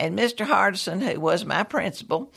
[0.00, 0.44] And Mr.
[0.44, 2.32] Hardison, who was my principal,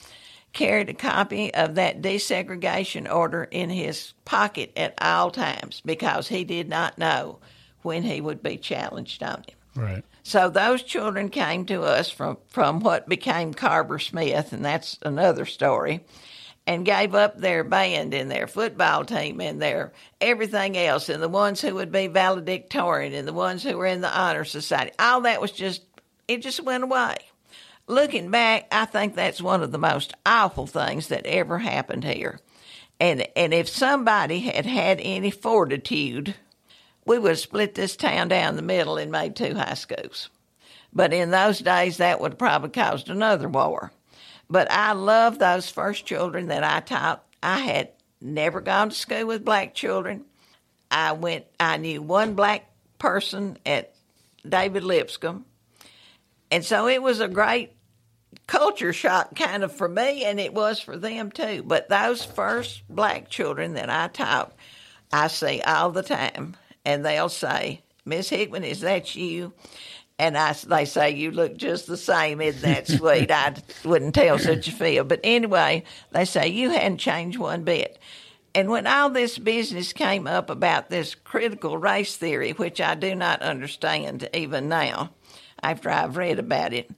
[0.53, 6.43] carried a copy of that desegregation order in his pocket at all times because he
[6.43, 7.39] did not know
[7.81, 9.55] when he would be challenged on it.
[9.75, 10.03] Right.
[10.23, 15.45] So those children came to us from, from what became Carver Smith, and that's another
[15.45, 16.03] story,
[16.65, 21.29] and gave up their band and their football team and their everything else, and the
[21.29, 24.91] ones who would be valedictorian and the ones who were in the honor society.
[24.99, 25.83] All that was just,
[26.27, 27.15] it just went away.
[27.87, 32.41] Looking back, I think that's one of the most awful things that ever happened here.
[32.99, 36.35] And and if somebody had had any fortitude,
[37.07, 40.29] we would have split this town down the middle and made two high schools.
[40.93, 43.91] But in those days, that would probably caused another war.
[44.49, 47.23] But I love those first children that I taught.
[47.41, 47.89] I had
[48.21, 50.25] never gone to school with black children.
[50.91, 51.45] I went.
[51.59, 53.93] I knew one black person at
[54.47, 55.45] David Lipscomb,
[56.51, 57.73] and so it was a great
[58.45, 62.83] culture shock kind of for me and it was for them too but those first
[62.89, 64.53] black children that i taught
[65.11, 66.55] i see all the time
[66.87, 69.53] and they'll say miss hickman is that you
[70.19, 72.41] and I, they say you look just the same.
[72.41, 73.29] Isn't that sweet?
[73.29, 73.53] I
[73.85, 75.03] wouldn't tell such a feel.
[75.03, 77.99] But anyway, they say you hadn't changed one bit.
[78.55, 83.13] And when all this business came up about this critical race theory, which I do
[83.13, 85.11] not understand even now,
[85.61, 86.89] after I've read about it,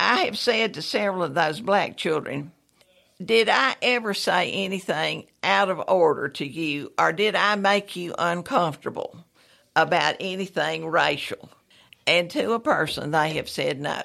[0.00, 2.52] I have said to several of those black children,
[3.22, 8.14] did I ever say anything out of order to you, or did I make you
[8.18, 9.23] uncomfortable
[9.76, 11.48] about anything racial?
[12.06, 14.02] And to a person, they have said no.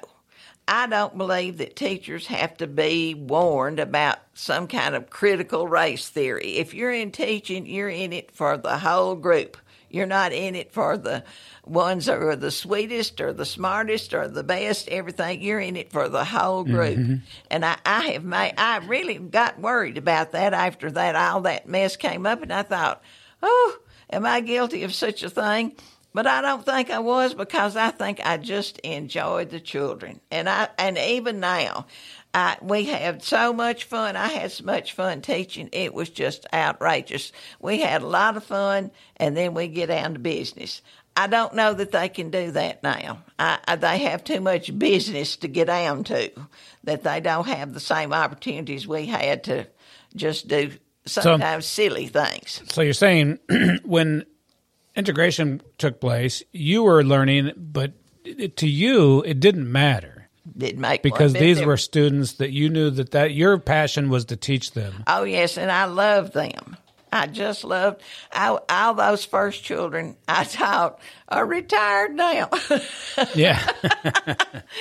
[0.66, 6.08] I don't believe that teachers have to be warned about some kind of critical race
[6.08, 6.58] theory.
[6.58, 9.56] If you're in teaching, you're in it for the whole group.
[9.90, 11.24] You're not in it for the
[11.64, 15.42] ones that are the sweetest or the smartest or the best, everything.
[15.42, 16.96] You're in it for the whole group.
[16.96, 17.14] Mm-hmm.
[17.50, 21.68] And I, I have made, I really got worried about that after that, all that
[21.68, 22.42] mess came up.
[22.42, 23.02] And I thought,
[23.42, 23.78] oh,
[24.12, 25.74] am I guilty of such a thing?
[26.12, 30.20] But I don't think I was because I think I just enjoyed the children.
[30.30, 31.86] And I and even now,
[32.34, 34.16] I, we had so much fun.
[34.16, 35.68] I had so much fun teaching.
[35.72, 37.30] It was just outrageous.
[37.60, 40.82] We had a lot of fun, and then we get down to business.
[41.16, 43.22] I don't know that they can do that now.
[43.38, 46.30] I, I, they have too much business to get down to
[46.84, 49.66] that they don't have the same opportunities we had to
[50.14, 50.72] just do
[51.10, 52.62] sometimes uh, silly things.
[52.70, 53.38] So you're saying
[53.84, 54.24] when
[54.94, 57.92] integration took place, you were learning, but
[58.24, 62.90] it, to you, it didn't matter Didn't make because these were students that you knew
[62.90, 65.04] that, that your passion was to teach them.
[65.06, 66.76] Oh yes, and I love them.
[67.12, 68.02] I just loved
[68.32, 72.50] I, all those first children I taught are retired now.
[73.34, 73.60] Yeah.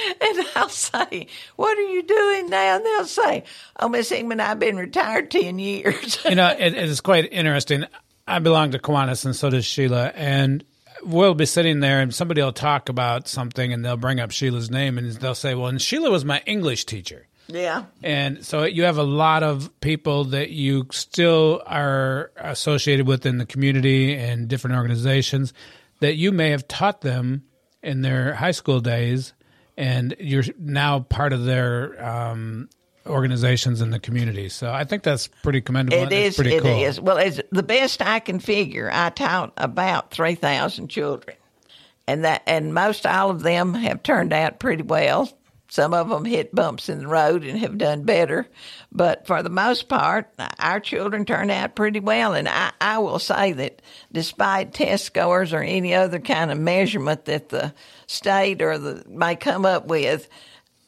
[0.21, 3.43] and I'll say, "What are you doing now?" And they'll say,
[3.79, 7.85] "Oh, Miss Ingman, I've been retired ten years." you know, it, it is quite interesting.
[8.27, 10.11] I belong to Kiwanis, and so does Sheila.
[10.15, 10.63] And
[11.03, 14.69] we'll be sitting there, and somebody will talk about something, and they'll bring up Sheila's
[14.69, 17.85] name, and they'll say, "Well, and Sheila was my English teacher." Yeah.
[18.03, 23.37] And so you have a lot of people that you still are associated with in
[23.37, 25.53] the community and different organizations
[25.99, 27.43] that you may have taught them
[27.83, 29.33] in their high school days,
[29.77, 32.69] and you're now part of their um,
[33.05, 34.49] organizations in the community.
[34.49, 36.03] So I think that's pretty commendable.
[36.03, 36.35] It is.
[36.35, 36.83] pretty It cool.
[36.83, 36.99] is.
[36.99, 38.89] Well, it's the best I can figure.
[38.91, 41.35] I taught about three thousand children,
[42.07, 45.29] and that and most all of them have turned out pretty well.
[45.69, 48.47] Some of them hit bumps in the road and have done better,
[48.91, 52.33] but for the most part, our children turn out pretty well.
[52.33, 57.25] And I, I will say that despite test scores or any other kind of measurement
[57.25, 57.73] that the
[58.07, 60.27] state or the may come up with,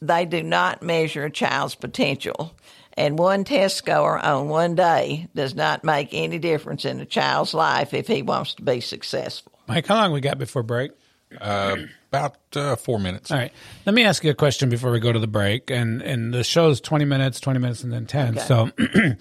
[0.01, 2.55] they do not measure a child's potential.
[2.97, 7.53] And one test score on one day does not make any difference in a child's
[7.53, 9.51] life if he wants to be successful.
[9.67, 10.91] Mike, how long we got before break?
[11.39, 11.75] Uh,
[12.09, 13.32] about uh, four minutes.
[13.32, 13.53] All right.
[13.86, 15.69] Let me ask you a question before we go to the break.
[15.71, 18.38] And and the show's 20 minutes, 20 minutes, and then 10.
[18.38, 18.45] Okay.
[18.47, 18.69] So,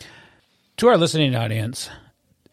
[0.79, 1.89] to our listening audience,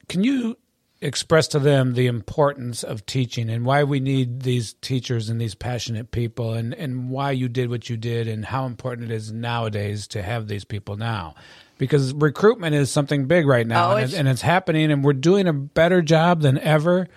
[0.09, 0.57] can you
[1.01, 5.53] express to them the importance of teaching and why we need these teachers and these
[5.53, 9.31] passionate people and, and why you did what you did and how important it is
[9.31, 11.35] nowadays to have these people now?
[11.77, 15.03] Because recruitment is something big right now Oh, and, it's- it's, and it's happening, and
[15.03, 17.07] we're doing a better job than ever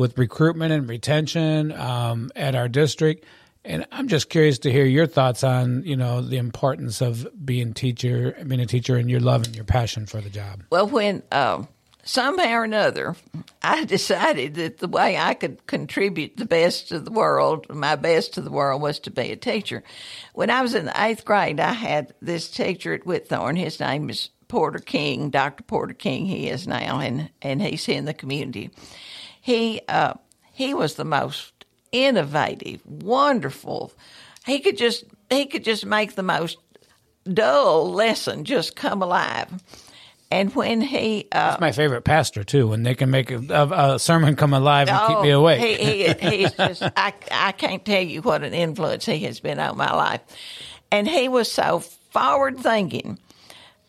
[0.00, 3.22] with recruitment and retention um, at our district.
[3.66, 7.74] And I'm just curious to hear your thoughts on, you know, the importance of being
[7.74, 10.62] teacher, being a teacher, and your love and your passion for the job.
[10.70, 11.68] Well, when um,
[12.02, 13.14] somehow or another,
[13.62, 18.32] I decided that the way I could contribute the best to the world, my best
[18.34, 19.82] to the world, was to be a teacher.
[20.32, 23.58] When I was in the eighth grade, I had this teacher at Whitthorne.
[23.58, 25.62] His name is Porter King, Dr.
[25.62, 26.24] Porter King.
[26.24, 28.70] He is now, and and he's in the community.
[29.40, 30.14] He uh,
[30.52, 31.52] he was the most
[31.92, 33.92] innovative, wonderful.
[34.46, 36.58] He could just he could just make the most
[37.24, 39.48] dull lesson just come alive.
[40.32, 42.68] And when he, uh, That's my favorite pastor too.
[42.68, 45.60] When they can make a, a, a sermon come alive and keep me Oh, awake.
[45.60, 49.58] He, he, he's just, I, I can't tell you what an influence he has been
[49.58, 50.20] on my life.
[50.92, 53.18] And he was so forward thinking.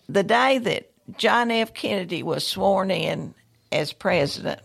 [0.10, 1.76] The day that John F.
[1.76, 3.36] Kennedy was sworn in
[3.72, 4.62] as president,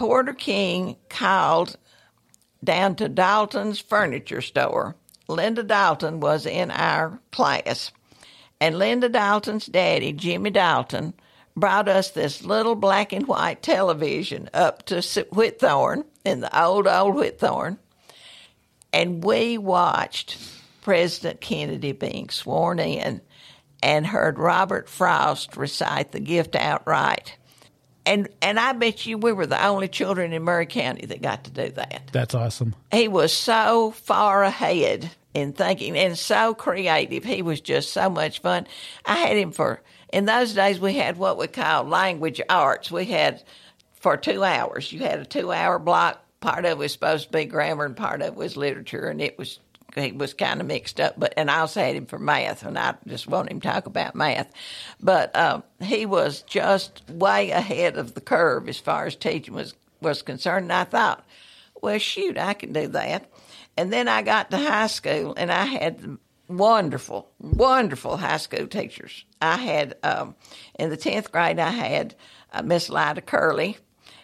[0.00, 1.76] Porter King called
[2.64, 4.96] down to Dalton's furniture store.
[5.28, 7.92] Linda Dalton was in our class.
[8.62, 11.12] And Linda Dalton's daddy, Jimmy Dalton,
[11.54, 17.16] brought us this little black and white television up to Whitthorne in the old, old
[17.16, 17.76] Whitthorne.
[18.94, 20.38] And we watched
[20.80, 23.20] President Kennedy being sworn in
[23.82, 27.36] and heard Robert Frost recite the gift outright.
[28.10, 31.44] And, and I bet you we were the only children in Maury County that got
[31.44, 32.74] to do that That's awesome.
[32.90, 37.22] he was so far ahead in thinking and so creative.
[37.22, 38.66] He was just so much fun.
[39.06, 39.80] I had him for
[40.12, 42.90] in those days we had what we called language arts.
[42.90, 43.44] We had
[43.92, 44.92] for two hours.
[44.92, 46.20] You had a two hour block.
[46.40, 49.20] Part of it was supposed to be grammar and part of it was literature and
[49.20, 49.60] it was
[49.94, 52.78] he was kind of mixed up, but and I also had him for math, and
[52.78, 54.50] I just want him to talk about math.
[55.00, 59.74] But um, he was just way ahead of the curve as far as teaching was
[60.00, 60.64] was concerned.
[60.64, 61.24] And I thought,
[61.80, 63.30] well, shoot, I can do that.
[63.76, 66.18] And then I got to high school, and I had
[66.48, 69.24] wonderful, wonderful high school teachers.
[69.40, 70.34] I had um,
[70.78, 72.14] in the tenth grade, I had
[72.52, 73.78] uh, Miss Lida Curley,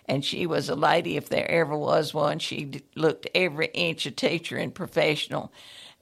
[0.09, 2.39] and she was a lady if there ever was one.
[2.39, 5.53] She looked every inch a teacher and professional.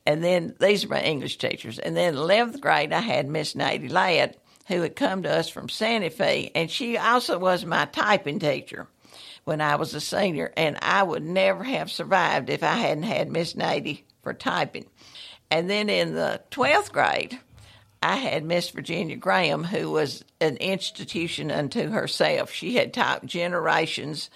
[0.06, 1.78] And then these are my English teachers.
[1.78, 4.36] And then 11th grade, I had Miss Nady Ladd,
[4.66, 8.86] who had come to us from Santa Fe, and she also was my typing teacher
[9.44, 10.52] when I was a senior.
[10.56, 14.86] And I would never have survived if I hadn't had Miss Nady for typing.
[15.50, 17.38] And then in the 12th grade,
[18.04, 22.52] I had Miss Virginia Graham, who was an institution unto herself.
[22.52, 24.28] She had taught generations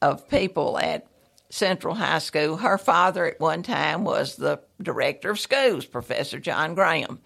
[0.00, 1.06] of people at
[1.48, 2.56] Central High School.
[2.56, 7.20] Her father at one time was the director of schools, Professor John Graham.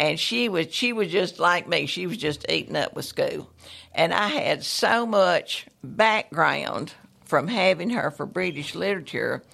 [0.00, 1.86] And she was she was just like me.
[1.86, 3.52] She was just eating up with school.
[3.94, 6.92] And I had so much background
[7.24, 9.44] from having her for British literature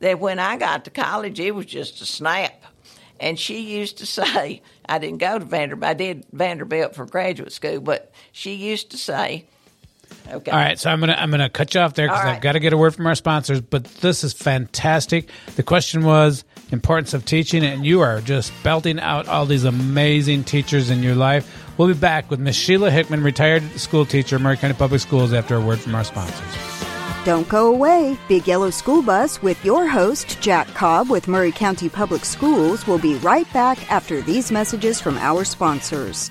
[0.00, 2.64] that when I got to college it was just a snap.
[3.20, 5.88] And she used to say, I didn't go to Vanderbilt.
[5.88, 9.46] I did Vanderbilt for graduate school, but she used to say,
[10.28, 10.50] okay.
[10.50, 12.52] All right, so I'm gonna I'm gonna cut you off there because All I've got
[12.52, 13.60] to get a word from our sponsors.
[13.60, 15.28] But this is fantastic.
[15.56, 20.44] The question was importance of teaching, and you are just belting out all these amazing
[20.44, 21.66] teachers in your life.
[21.76, 25.56] We'll be back with Miss Sheila Hickman, retired school teacher, Maury County Public Schools, after
[25.56, 26.69] a word from our sponsors.
[27.24, 28.16] Don't go away.
[28.28, 32.98] Big Yellow School Bus with your host, Jack Cobb with Maury County Public Schools, will
[32.98, 36.30] be right back after these messages from our sponsors.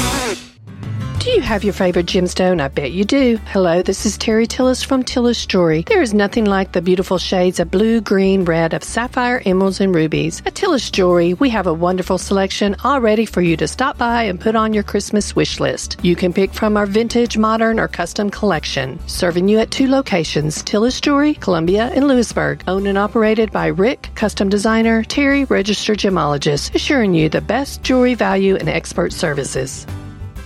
[1.21, 2.59] Do you have your favorite gemstone?
[2.59, 3.37] I bet you do.
[3.45, 5.83] Hello, this is Terry Tillis from Tillis Jewelry.
[5.83, 9.93] There is nothing like the beautiful shades of blue, green, red, of sapphire, emeralds, and
[9.93, 10.41] rubies.
[10.47, 14.23] At Tillis Jewelry, we have a wonderful selection all ready for you to stop by
[14.23, 15.99] and put on your Christmas wish list.
[16.01, 18.99] You can pick from our vintage, modern, or custom collection.
[19.05, 22.63] Serving you at two locations Tillis Jewelry, Columbia, and Lewisburg.
[22.67, 28.15] Owned and operated by Rick, custom designer, Terry, registered gemologist, assuring you the best jewelry
[28.15, 29.85] value and expert services.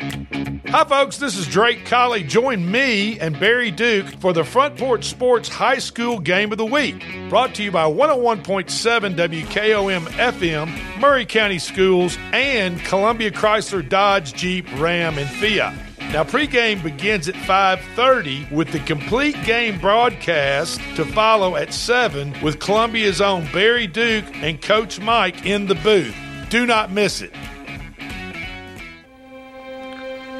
[0.00, 1.16] Hi, folks.
[1.18, 2.22] This is Drake Colley.
[2.22, 6.66] Join me and Barry Duke for the Front Porch Sports High School Game of the
[6.66, 7.02] Week.
[7.28, 14.66] Brought to you by 101.7 WKOM FM, Maury County Schools, and Columbia Chrysler Dodge Jeep
[14.78, 15.74] Ram and Fiat.
[16.12, 22.60] Now pregame begins at 5:30 with the complete game broadcast to follow at 7 with
[22.60, 26.14] Columbia's own Barry Duke and Coach Mike in the booth.
[26.50, 27.32] Do not miss it.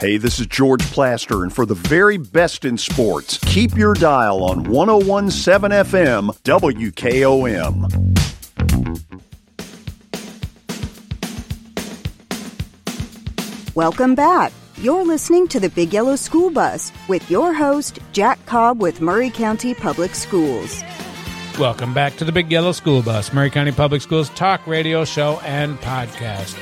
[0.00, 4.42] Hey, this is George Plaster, and for the very best in sports, keep your dial
[4.42, 8.16] on 1017 FM WKOM.
[13.74, 14.54] Welcome back.
[14.78, 19.28] You're listening to the Big Yellow School Bus with your host, Jack Cobb with Maury
[19.28, 20.82] County Public Schools.
[21.58, 25.38] Welcome back to the Big Yellow School Bus, Maury County Public Schools talk radio show
[25.44, 26.56] and podcast.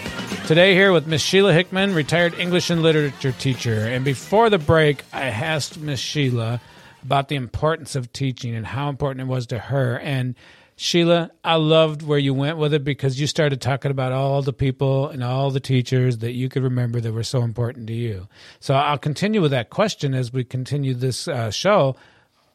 [0.48, 3.86] Today, here with Miss Sheila Hickman, retired English and literature teacher.
[3.86, 6.62] And before the break, I asked Miss Sheila
[7.02, 9.98] about the importance of teaching and how important it was to her.
[9.98, 10.34] And
[10.74, 14.54] Sheila, I loved where you went with it because you started talking about all the
[14.54, 18.26] people and all the teachers that you could remember that were so important to you.
[18.58, 21.94] So I'll continue with that question as we continue this uh, show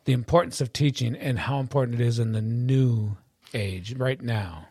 [0.05, 3.17] the importance of teaching and how important it is in the new
[3.53, 4.67] age right now.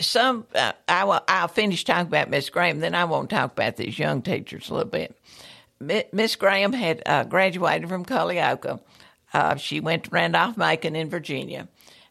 [0.00, 3.76] Some uh, I will, I'll finish talking about Miss Graham, then I won't talk about
[3.76, 5.16] these young teachers a little bit.
[6.12, 8.80] Miss Graham had uh, graduated from Culleoka.
[9.32, 11.68] Uh, she went to Randolph Macon in Virginia,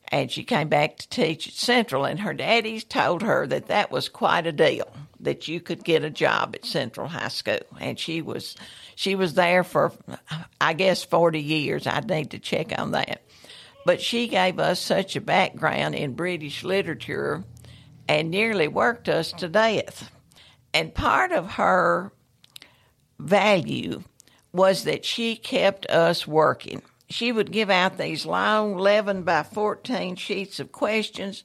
[0.07, 2.05] and she came back to teach at Central.
[2.05, 6.03] And her daddies told her that that was quite a deal that you could get
[6.03, 8.55] a job at Central High School, and she was
[8.95, 9.91] she was there for
[10.59, 11.87] I guess forty years.
[11.87, 13.21] I need to check on that
[13.85, 17.43] but she gave us such a background in British literature
[18.07, 20.11] and nearly worked us to death.
[20.73, 22.11] And part of her
[23.19, 24.03] value
[24.51, 26.81] was that she kept us working.
[27.09, 31.43] She would give out these long 11 by 14 sheets of questions.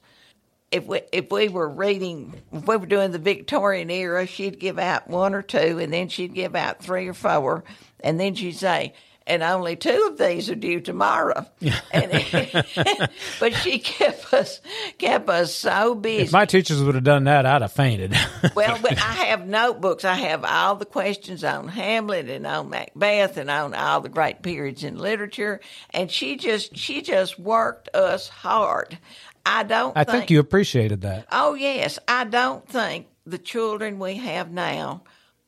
[0.71, 4.77] If we, if we were reading, if we were doing the Victorian era, she'd give
[4.77, 7.63] out one or two, and then she'd give out three or four,
[8.01, 8.93] and then she'd say,
[9.27, 11.45] and only two of these are due tomorrow.
[11.91, 12.11] and,
[13.39, 14.61] but she kept us
[14.97, 16.23] kept us so busy.
[16.23, 18.15] If my teachers would have done that, I'd have fainted.
[18.55, 20.05] well, but I have notebooks.
[20.05, 24.41] I have all the questions on Hamlet and on Macbeth and on all the great
[24.41, 25.59] periods in literature.
[25.89, 28.97] And she just she just worked us hard.
[29.45, 29.95] I don't.
[29.95, 31.27] I think, think you appreciated that.
[31.31, 35.03] Oh yes, I don't think the children we have now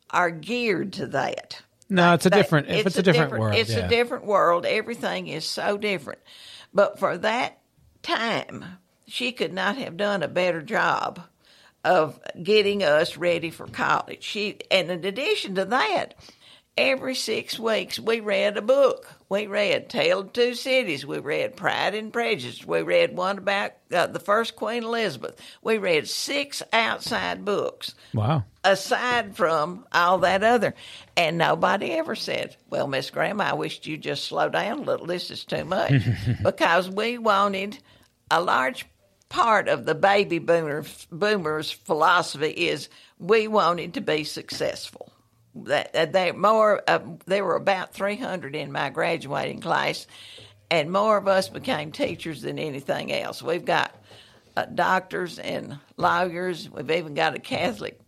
[0.10, 1.62] are geared to that.
[1.90, 2.68] No, it's a different.
[2.68, 3.86] If it's, it's a, different, different, world, it's yeah.
[3.86, 4.66] a different world.
[4.66, 6.20] Everything is so different.
[6.74, 7.60] But for that
[8.04, 8.66] time,
[9.08, 11.22] she could not have done a better job
[11.86, 14.24] of getting us ready for college.
[14.24, 16.16] She, and in addition to that,
[16.78, 19.08] every six weeks we read a book.
[19.30, 21.06] We read Tale of Two Cities.
[21.06, 22.66] We read Pride and Prejudice.
[22.66, 25.40] We read one about uh, the first Queen Elizabeth.
[25.62, 27.96] We read six outside books.
[28.14, 28.46] Wow.
[28.64, 30.76] Aside from all that other.
[31.16, 35.08] And nobody ever said, Well, Miss Graham, I wished you'd just slow down a little.
[35.08, 35.94] This is too much.
[36.44, 37.80] because we wanted
[38.30, 38.86] a large
[39.30, 42.88] part of the baby boomer, boomers' philosophy is
[43.20, 45.12] we wanted to be successful
[45.66, 50.08] that they more uh, there were about 300 in my graduating class
[50.70, 53.42] and more of us became teachers than anything else.
[53.42, 53.96] We've got
[54.56, 56.70] uh, doctors and lawyers.
[56.70, 58.00] We've even got a catholic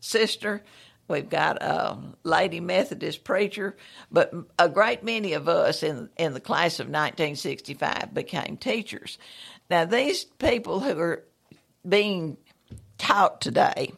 [0.00, 0.62] sister.
[1.08, 3.76] We've got a lady Methodist preacher,
[4.10, 9.18] but a great many of us in in the class of 1965 became teachers.
[9.70, 11.24] Now these people who are
[11.88, 12.38] being
[12.98, 13.92] taught today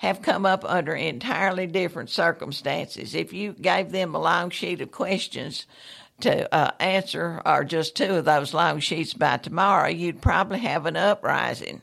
[0.00, 3.14] have come up under entirely different circumstances.
[3.14, 5.66] If you gave them a long sheet of questions
[6.20, 10.86] to uh, answer, or just two of those long sheets by tomorrow, you'd probably have
[10.86, 11.82] an uprising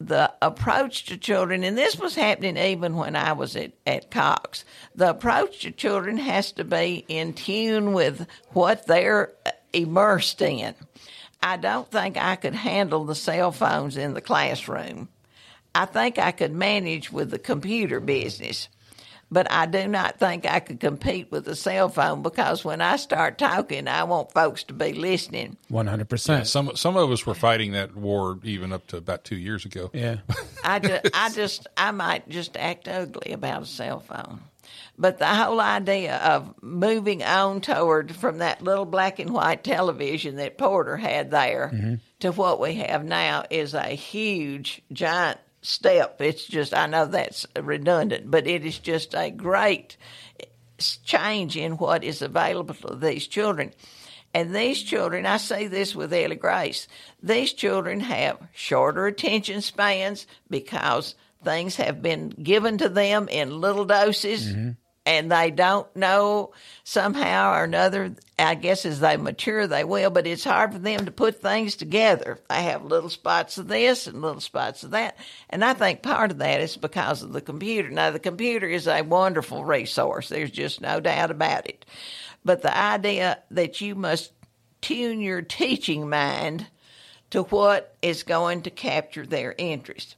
[0.00, 4.64] the approach to children, and this was happening even when I was at, at Cox,
[4.96, 9.32] the approach to children has to be in tune with what they're
[9.72, 10.74] immersed in.
[11.40, 15.08] I don't think I could handle the cell phones in the classroom.
[15.74, 18.68] I think I could manage with the computer business
[19.30, 22.96] but I do not think I could compete with the cell phone because when I
[22.96, 25.56] start talking, I want folks to be listening.
[25.68, 26.46] One hundred percent.
[26.46, 29.90] Some some of us were fighting that war even up to about two years ago.
[29.92, 30.18] Yeah.
[30.64, 34.40] I just, I just, I might just act ugly about a cell phone.
[34.96, 40.36] But the whole idea of moving on toward from that little black and white television
[40.36, 41.94] that Porter had there Mm-hmm.
[42.20, 46.20] to what we have now is a huge, giant step.
[46.20, 49.96] It's just, I know that's redundant, but it is just a great
[51.04, 53.72] change in what is available to these children.
[54.34, 56.88] And these children, I say this with Ellie Grace,
[57.22, 63.84] these children have shorter attention spans because things have been given to them in little
[63.84, 64.70] doses mm-hmm.
[65.06, 66.52] And they don't know
[66.82, 68.14] somehow or another.
[68.38, 71.76] I guess as they mature, they will, but it's hard for them to put things
[71.76, 72.38] together.
[72.48, 75.16] They have little spots of this and little spots of that.
[75.50, 77.90] And I think part of that is because of the computer.
[77.90, 81.84] Now, the computer is a wonderful resource, there's just no doubt about it.
[82.44, 84.32] But the idea that you must
[84.80, 86.66] tune your teaching mind
[87.30, 90.16] to what is going to capture their interest.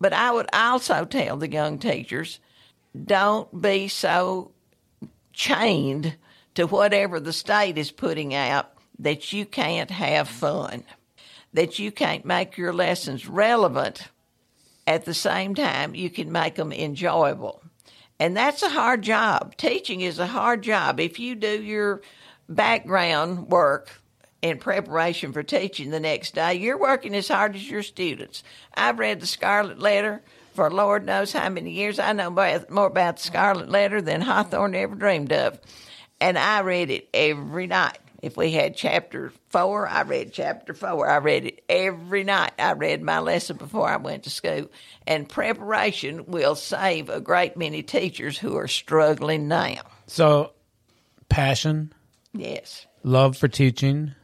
[0.00, 2.38] But I would also tell the young teachers
[3.00, 4.52] don't be so
[5.32, 6.16] chained
[6.54, 10.84] to whatever the state is putting out that you can't have fun,
[11.52, 14.08] that you can't make your lessons relevant
[14.86, 17.62] at the same time you can make them enjoyable.
[18.18, 19.56] And that's a hard job.
[19.56, 21.00] Teaching is a hard job.
[21.00, 22.02] If you do your
[22.48, 23.90] background work
[24.42, 28.42] in preparation for teaching the next day, you're working as hard as your students.
[28.74, 30.22] I've read the Scarlet Letter
[30.54, 31.98] for Lord knows how many years.
[31.98, 35.58] I know more about the Scarlet Letter than Hawthorne ever dreamed of.
[36.20, 37.98] And I read it every night.
[38.22, 41.08] If we had chapter four, I read chapter four.
[41.10, 42.52] I read it every night.
[42.56, 44.70] I read my lesson before I went to school.
[45.08, 49.80] And preparation will save a great many teachers who are struggling now.
[50.06, 50.52] So,
[51.28, 51.92] passion,
[52.32, 52.86] Yes.
[53.02, 54.14] love for teaching,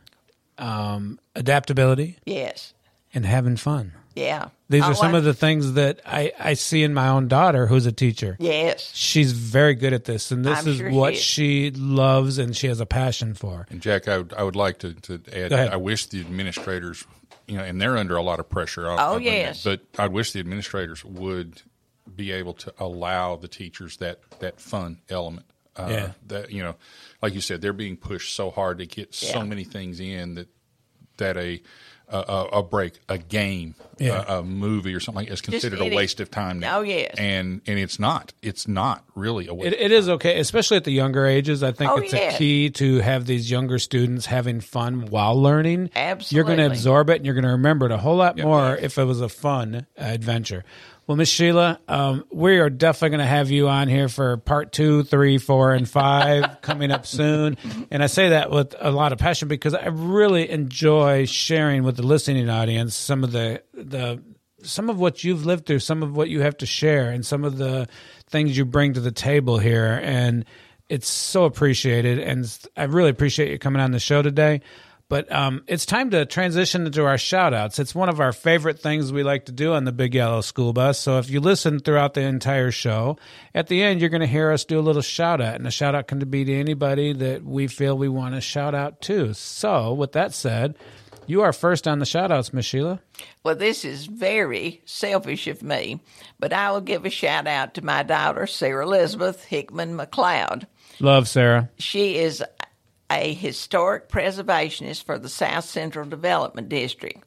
[0.59, 2.74] um, adaptability, Yes.
[3.12, 3.93] and having fun.
[4.19, 4.49] Yeah.
[4.69, 7.29] These Oh, are some I- of the things that I, I see in my own
[7.29, 8.37] daughter, who's a teacher.
[8.39, 8.91] Yes.
[8.95, 11.75] She's very good at this, and this I'm is sure what she is.
[11.77, 13.66] she loves and she has a passion for.
[13.71, 15.53] And Jack, I would, I would like to, to add.
[15.53, 17.05] I wish the administrators,
[17.47, 18.89] you know, and they're under a lot of pressure.
[18.89, 19.64] on- Oh, on that, yes.
[19.64, 21.62] But I wish the administrators would
[22.14, 25.47] be able to allow the teachers that that fun element.
[25.77, 26.12] Uh, Yeah.
[26.27, 26.75] That you know,
[27.23, 30.49] like you said, they're being pushed so hard to get so many things in that
[31.19, 31.62] that a
[32.11, 34.24] a, a a break, a game, Yeah.
[34.26, 36.78] a, a movie, or something like it's considered a waste of time now.
[36.78, 37.14] Oh, yes.
[37.18, 38.32] and and it's not.
[38.42, 39.74] It's not really a waste.
[39.74, 41.62] It, it is okay, especially at the younger ages.
[41.62, 42.34] I think Oh, it's yeah.
[42.34, 45.90] a key to have these younger students having fun while learning.
[45.94, 48.38] Absolutely, You're going to absorb it and you're going to remember it a whole lot
[48.38, 50.64] more if it was a fun uh, adventure.
[51.09, 54.72] Well, Miss Sheila, um, we are definitely going to have you on here for part
[54.72, 57.56] two, three, four, and five coming up soon.
[57.90, 61.96] And I say that with a lot of passion because I really enjoy sharing with
[61.96, 64.22] the listening audience some of the the
[64.62, 67.42] some of what you've lived through, some of what you have to share, and some
[67.42, 67.88] of the
[68.28, 69.98] things you bring to the table here.
[70.02, 70.44] And
[70.90, 72.18] it's so appreciated.
[72.18, 72.46] And
[72.76, 74.61] I really appreciate you coming on the show today.
[75.09, 77.78] But um, it's time to transition into our shout outs.
[77.78, 80.74] It's one of our favorite things we like to do on the Big Yellow School
[80.74, 80.98] Bus.
[80.98, 83.16] So if you listen throughout the entire show,
[83.54, 85.54] at the end, you're going to hear us do a little shout out.
[85.54, 88.74] And a shout out can be to anybody that we feel we want to shout
[88.74, 89.32] out to.
[89.32, 90.76] So with that said,
[91.26, 93.00] you are first on the shout outs, Miss Sheila.
[93.42, 96.00] Well, this is very selfish of me,
[96.38, 100.66] but I will give a shout out to my daughter, Sarah Elizabeth Hickman McLeod.
[101.00, 101.70] Love, Sarah.
[101.78, 102.42] She is
[103.11, 107.22] a historic preservationist for the South Central Development District.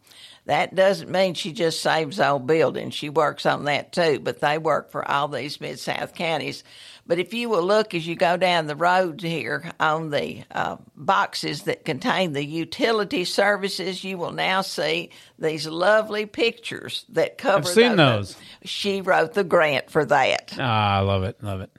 [0.45, 2.95] That doesn't mean she just saves old buildings.
[2.95, 6.63] She works on that too, but they work for all these Mid South counties.
[7.05, 10.77] But if you will look as you go down the road here on the uh,
[10.95, 17.57] boxes that contain the utility services, you will now see these lovely pictures that cover.
[17.59, 18.35] I've seen those.
[18.63, 20.55] She wrote the grant for that.
[20.57, 21.41] Ah, I love it.
[21.43, 21.71] Love it.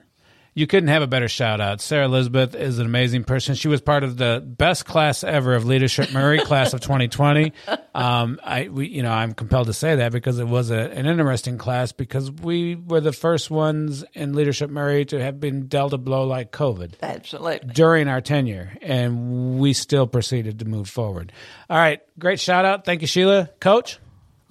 [0.54, 1.80] You couldn't have a better shout out.
[1.80, 3.54] Sarah Elizabeth is an amazing person.
[3.54, 7.54] She was part of the best class ever of Leadership Maury class of 2020.
[7.94, 11.06] Um, I, we, you know, I'm compelled to say that because it was a, an
[11.06, 15.94] interesting class because we were the first ones in Leadership Maury to have been dealt
[15.94, 17.72] a blow like COVID Absolutely.
[17.72, 21.32] during our tenure, and we still proceeded to move forward.
[21.70, 22.84] All right, great shout out.
[22.84, 23.48] Thank you, Sheila.
[23.58, 23.98] Coach.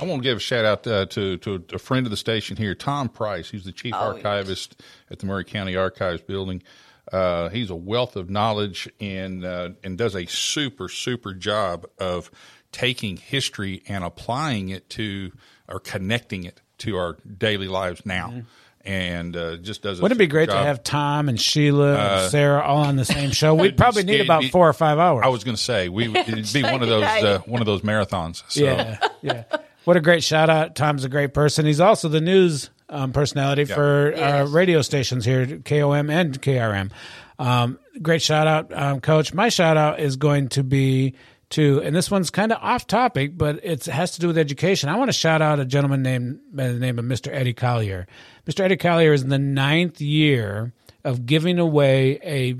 [0.01, 2.57] I want to give a shout out uh, to to a friend of the station
[2.57, 3.49] here, Tom Price.
[3.51, 4.81] He's the chief Oh, archivist
[5.11, 6.63] at the Maury County Archives Building.
[7.11, 12.31] Uh, he's a wealth of knowledge and uh, and does a super super job of
[12.71, 15.31] taking history and applying it to
[15.67, 18.43] or connecting it to our daily lives now.
[18.83, 19.99] And uh, just does.
[19.99, 20.03] A Mm-hmm.
[20.03, 22.95] Wouldn't it be super great to have Tom and Sheila Uh, and Sarah all on
[22.95, 23.53] the same show?
[23.53, 25.21] We'd probably need about be- four or five hours.
[25.23, 27.67] I was going to say we would- it'd be one of those uh, one of
[27.67, 28.41] those marathons.
[28.47, 28.63] So.
[28.63, 29.43] Yeah, yeah.
[29.86, 30.75] What a great shout out!
[30.75, 31.65] Tom's a great person.
[31.65, 33.75] He's also the news um, personality Yeah.
[33.75, 36.91] for our radio stations here, KOM and KRM.
[37.39, 39.34] Um, great shout out, um, Coach.
[39.34, 41.15] My shout out is going to be
[41.51, 44.38] to, and this one's kind of off topic, but it's, it has to do with
[44.38, 44.88] education.
[44.89, 47.34] I want to shout out a gentleman named by the name of Mr.
[47.34, 48.07] Eddie Collier.
[48.47, 48.59] Mr.
[48.61, 50.71] Eddie Collier is in the ninth year
[51.03, 52.55] of giving away a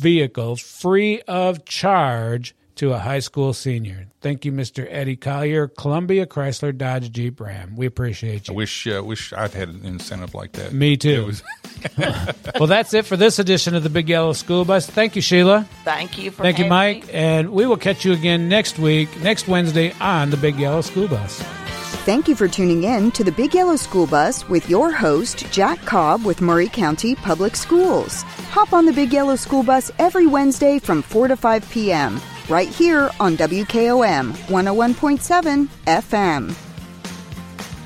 [0.00, 4.06] vehicle free of charge to a high school senior.
[4.22, 4.86] Thank you, Mr.
[4.88, 7.76] Eddie Collier, Columbia Chrysler Dodge Jeep Ram.
[7.76, 8.52] We appreciate you.
[8.52, 8.56] I you.
[8.56, 10.72] wish uh, wish I'd had an incentive like that.
[10.72, 11.26] Me too.
[11.26, 11.42] Was-
[12.58, 14.86] well, that's it for this edition of the Big Yellow School Bus.
[14.86, 15.68] Thank you, Sheila.
[15.84, 17.06] Thank you for Thank you, Mike.
[17.06, 17.12] me.
[17.12, 21.06] And we will catch you again next week, next Wednesday on the Big Yellow School
[21.06, 21.38] Bus.
[22.06, 25.84] Thank you for tuning in to the Big Yellow School Bus with your host, Jack
[25.84, 28.22] Cobb with Maury County Public Schools.
[28.52, 32.18] Hop on the Big Yellow School Bus every Wednesday from 4 to 5 p.m.
[32.50, 36.69] right here on WKOM 101.7 FM.